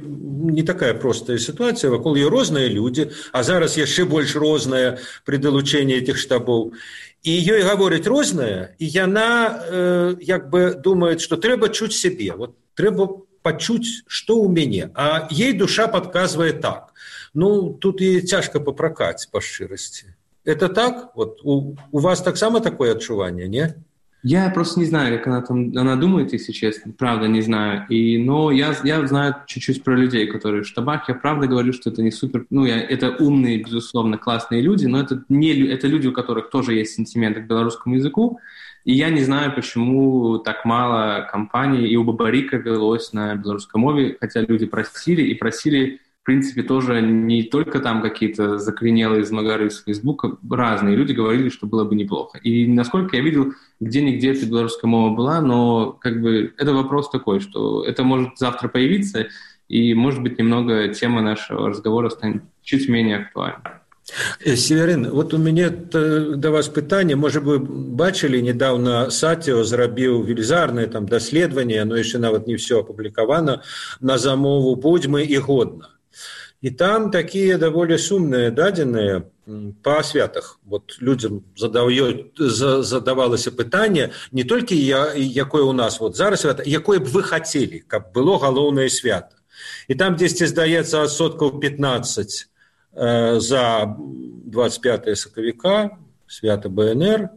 не 0.40 0.62
такая 0.62 0.94
простая 0.94 1.38
ситуация, 1.38 1.90
вакол 1.90 2.14
ее 2.14 2.29
розныя 2.29 2.68
люди, 2.68 3.11
а 3.33 3.42
зараз 3.42 3.76
яшчэ 3.76 4.05
больш 4.05 4.35
розная 4.37 4.98
при 5.24 5.37
далучэнні 5.37 5.94
этих 5.94 6.16
штабоў. 6.16 6.72
І 7.22 7.33
ёй 7.53 7.61
гаворыць 7.61 8.09
розная 8.09 8.72
і 8.79 8.87
яна 8.88 9.61
э, 9.68 10.16
як 10.20 10.48
бы 10.48 10.74
думает 10.74 11.20
что 11.20 11.37
трэба 11.37 11.68
чуць 11.68 11.92
сябе. 11.92 12.33
Вот 12.33 12.57
трэба 12.74 13.20
пачуць 13.42 14.05
что 14.07 14.40
у 14.40 14.48
мяне. 14.48 14.90
А 14.94 15.29
ей 15.31 15.53
душа 15.53 15.87
подказвае 15.87 16.53
так. 16.53 16.94
Ну 17.35 17.76
тут 17.76 18.00
і 18.00 18.20
цяжка 18.22 18.61
папракаць 18.61 19.29
па 19.29 19.40
шчырасці. 19.40 20.16
Это 20.44 20.68
так? 20.68 21.12
Вот 21.14 21.44
у, 21.44 21.76
у 21.92 21.98
вас 21.98 22.22
таксама 22.22 22.61
такое 22.61 22.92
адчуванне 22.92 23.48
не 23.48 23.74
Я 24.22 24.50
просто 24.50 24.80
не 24.80 24.87
знаю, 24.87 25.16
как 25.16 25.26
она 25.28 25.40
там 25.40 25.72
она 25.76 25.96
думает, 25.96 26.33
если 26.33 26.52
честно. 26.52 26.92
Правда, 26.92 27.26
не 27.26 27.40
знаю. 27.40 27.87
И, 27.88 28.18
но 28.18 28.50
я, 28.50 28.74
я 28.85 29.06
знаю 29.06 29.37
чуть-чуть 29.46 29.83
про 29.83 29.96
людей, 29.96 30.26
которые 30.26 30.62
в 30.62 30.66
штабах. 30.66 31.09
Я 31.09 31.14
правда 31.14 31.46
говорю, 31.46 31.72
что 31.72 31.90
это 31.90 32.02
не 32.02 32.11
супер... 32.11 32.44
Ну, 32.50 32.66
я, 32.66 32.80
это 32.80 33.11
умные, 33.18 33.62
безусловно, 33.62 34.18
классные 34.18 34.61
люди, 34.61 34.87
но 34.87 35.00
это, 35.00 35.24
не, 35.30 35.52
это 35.68 35.87
люди, 35.87 36.06
у 36.06 36.12
которых 36.12 36.50
тоже 36.50 36.74
есть 36.74 36.94
сентименты 36.94 37.40
к 37.40 37.46
белорусскому 37.46 37.94
языку. 37.94 38.40
И 38.85 38.92
я 38.92 39.11
не 39.11 39.22
знаю, 39.22 39.54
почему 39.54 40.38
так 40.38 40.64
мало 40.64 41.26
компаний 41.30 41.87
и 41.87 41.96
у 41.96 42.04
Бабарика 42.04 42.56
велось 42.56 43.12
на 43.12 43.35
белорусском 43.37 43.83
мове, 43.83 44.16
хотя 44.20 44.40
люди 44.40 44.66
просили 44.66 45.22
и 45.22 45.35
просили 45.35 46.00
принципе, 46.29 46.63
тоже 46.63 47.01
не 47.01 47.43
только 47.43 47.79
там 47.79 48.01
какие-то 48.01 48.57
закоренелые 48.57 49.21
измагары 49.21 49.69
с 49.69 49.83
Фейсбука, 49.83 50.38
разные 50.49 50.95
люди 50.95 51.13
говорили, 51.13 51.49
что 51.49 51.67
было 51.67 51.83
бы 51.85 51.95
неплохо. 51.95 52.39
И 52.39 52.67
насколько 52.67 53.15
я 53.15 53.21
видел, 53.21 53.53
где-нигде 53.79 54.31
эта 54.31 54.45
белорусская 54.47 54.88
мова 54.88 55.15
была, 55.15 55.39
но 55.39 55.91
как 56.01 56.21
бы 56.21 56.53
это 56.57 56.73
вопрос 56.73 57.09
такой, 57.11 57.39
что 57.39 57.85
это 57.85 58.03
может 58.03 58.38
завтра 58.38 58.67
появиться, 58.67 59.27
и, 59.69 59.93
может 59.93 60.21
быть, 60.21 60.38
немного 60.39 60.88
тема 60.89 61.21
нашего 61.21 61.69
разговора 61.69 62.09
станет 62.09 62.43
чуть 62.63 62.89
менее 62.89 63.17
актуальной. 63.17 63.61
Э, 64.43 64.55
Северин, 64.55 65.09
вот 65.11 65.33
у 65.33 65.38
мяне 65.38 65.69
да 65.69 66.51
вас 66.51 66.67
пытанне 66.69 67.15
можа 67.15 67.39
вы 67.39 67.57
бачылі 67.59 68.41
недавно 68.41 69.09
саціо 69.09 69.63
зрабіў 69.63 70.21
велізарнае 70.21 70.85
там 70.88 71.07
даследаванне 71.09 71.83
но 71.85 71.97
яшчэ 71.97 72.19
нават 72.19 72.45
не 72.45 72.55
все 72.55 72.79
апублікавана 72.85 73.63
на 74.01 74.17
замову 74.17 74.75
будзьмы 74.75 75.25
і 75.25 75.38
годна 75.38 75.89
і 76.62 76.70
там 76.70 77.10
такія 77.10 77.58
даволі 77.58 77.96
сумныя 77.98 78.50
дадзеныя 78.50 79.24
па 79.82 80.02
святах 80.02 80.60
вот 80.64 80.96
людзям 81.00 81.42
задаю 81.56 82.30
за, 82.36 82.82
задавалася 82.82 83.50
пытанне 83.50 84.10
не 84.32 84.44
толькі 84.44 84.76
я 84.76 85.14
якое 85.16 85.62
у 85.62 85.72
нас 85.72 86.00
вот 86.00 86.16
зараз 86.16 86.40
свята 86.40 86.62
якое 86.66 87.00
б 87.00 87.08
вы 87.08 87.22
хацелі 87.22 87.84
каб 87.88 88.12
было 88.12 88.38
галоўнае 88.38 88.90
свята. 88.90 89.36
І 89.88 89.94
там 89.94 90.16
дзесьці 90.16 90.46
здаецца 90.46 91.04
адсоткаў 91.04 91.60
15 91.60 92.48
э, 92.94 93.40
за 93.40 93.96
25 94.46 95.18
сакавіка 95.18 95.96
свята 96.26 96.68
бнр 96.68 97.28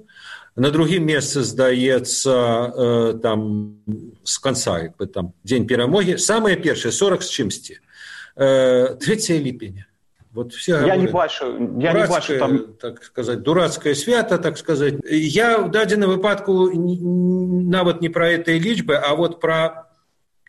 на 0.56 0.70
другім 0.70 1.08
месцы 1.08 1.42
здаецца 1.42 2.36
э, 2.36 3.20
там 3.24 3.80
з 4.24 4.38
канца 4.38 4.84
як 4.84 4.98
бы 4.98 5.08
там 5.08 5.34
дзень 5.44 5.68
перамогі 5.68 6.18
самае 6.18 6.56
першае 6.56 6.92
40 6.92 7.24
з 7.24 7.30
чымсьці 7.32 7.80
3 8.36 8.98
ліпеня 9.30 9.86
вот 10.34 10.54
все 10.54 10.72
я 10.72 10.78
говорят, 10.80 11.00
не 11.00 11.08
бачу 11.08 11.46
я 11.80 11.94
не 11.94 12.08
бачу 12.08 12.40
там. 12.40 12.74
так 12.74 13.04
сказать 13.04 13.42
дурацкое 13.44 13.94
свято 13.94 14.40
так 14.40 14.58
сказать. 14.58 14.96
Я 15.10 15.60
в 15.60 15.72
дадзеным 15.72 16.10
выпадку 16.10 16.72
нават 16.74 18.02
не 18.02 18.10
про 18.10 18.30
этой 18.30 18.58
лічбы 18.58 18.96
а 18.96 19.16
вот 19.16 19.40
про 19.40 19.90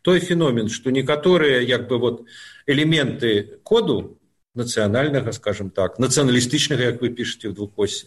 той 0.02 0.20
феномен 0.20 0.68
что 0.68 0.90
некаторыя 0.90 1.60
як 1.60 1.88
бы 1.88 1.98
вот 1.98 2.24
элементы 2.66 3.60
коду 3.62 4.18
нацыянальнага 4.54 5.32
скажем 5.32 5.70
так 5.70 5.98
нацыяналістычнага 5.98 6.82
як 6.82 7.02
вы 7.02 7.10
пішаце 7.10 7.48
в 7.50 7.54
двухосе 7.54 8.06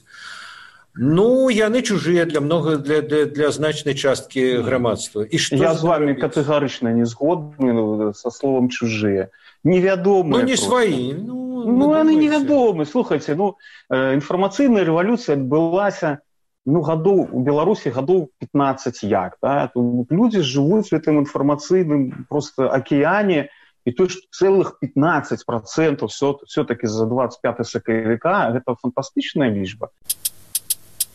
Ну 0.97 1.49
яны 1.49 1.81
чужыя 1.81 2.25
для 2.25 2.41
много 2.41 2.77
для, 2.77 3.01
для, 3.01 3.25
для 3.25 3.51
значнай 3.51 3.93
часткі 3.93 4.65
грамадства. 4.65 5.23
І 5.23 5.37
што 5.37 5.55
я 5.55 5.73
з 5.77 5.83
вами 5.85 6.17
катэгарычна 6.17 6.89
не 6.89 7.05
згодны 7.05 7.73
ну, 7.73 8.13
са 8.13 8.31
словом 8.31 8.69
чужыя 8.69 9.29
невядомы 9.63 10.41
ну, 10.41 10.45
не 10.45 10.57
сваі 10.57 11.13
ну, 11.13 11.69
ну 11.69 11.93
яны 11.93 12.15
невядомы. 12.15 12.85
Слухайте 12.85 13.35
ну 13.35 13.57
інфармацыйная 13.89 14.85
рэвалюцыя 14.89 15.37
адбылася 15.37 16.25
ну 16.65 16.81
гадоў 16.81 17.29
у 17.31 17.39
беларусі 17.45 17.93
гадоў 17.93 18.33
15 18.41 19.03
як 19.05 19.37
да? 19.41 19.69
людзі 19.75 20.41
жывуць 20.41 20.89
гэтым 20.89 21.21
інфармацыйным 21.23 22.25
просто 22.29 22.73
акіяне 22.73 23.49
і 23.85 23.91
то 23.91 24.07
цэлых 24.09 24.81
15 24.81 25.45
процентов 25.45 26.09
все 26.09 26.35
все 26.45 26.65
таки 26.65 26.87
за 26.87 27.05
25 27.05 27.67
сакавіка 27.67 28.51
гэта 28.51 28.75
фантастычная 28.81 29.53
лічба 29.53 29.93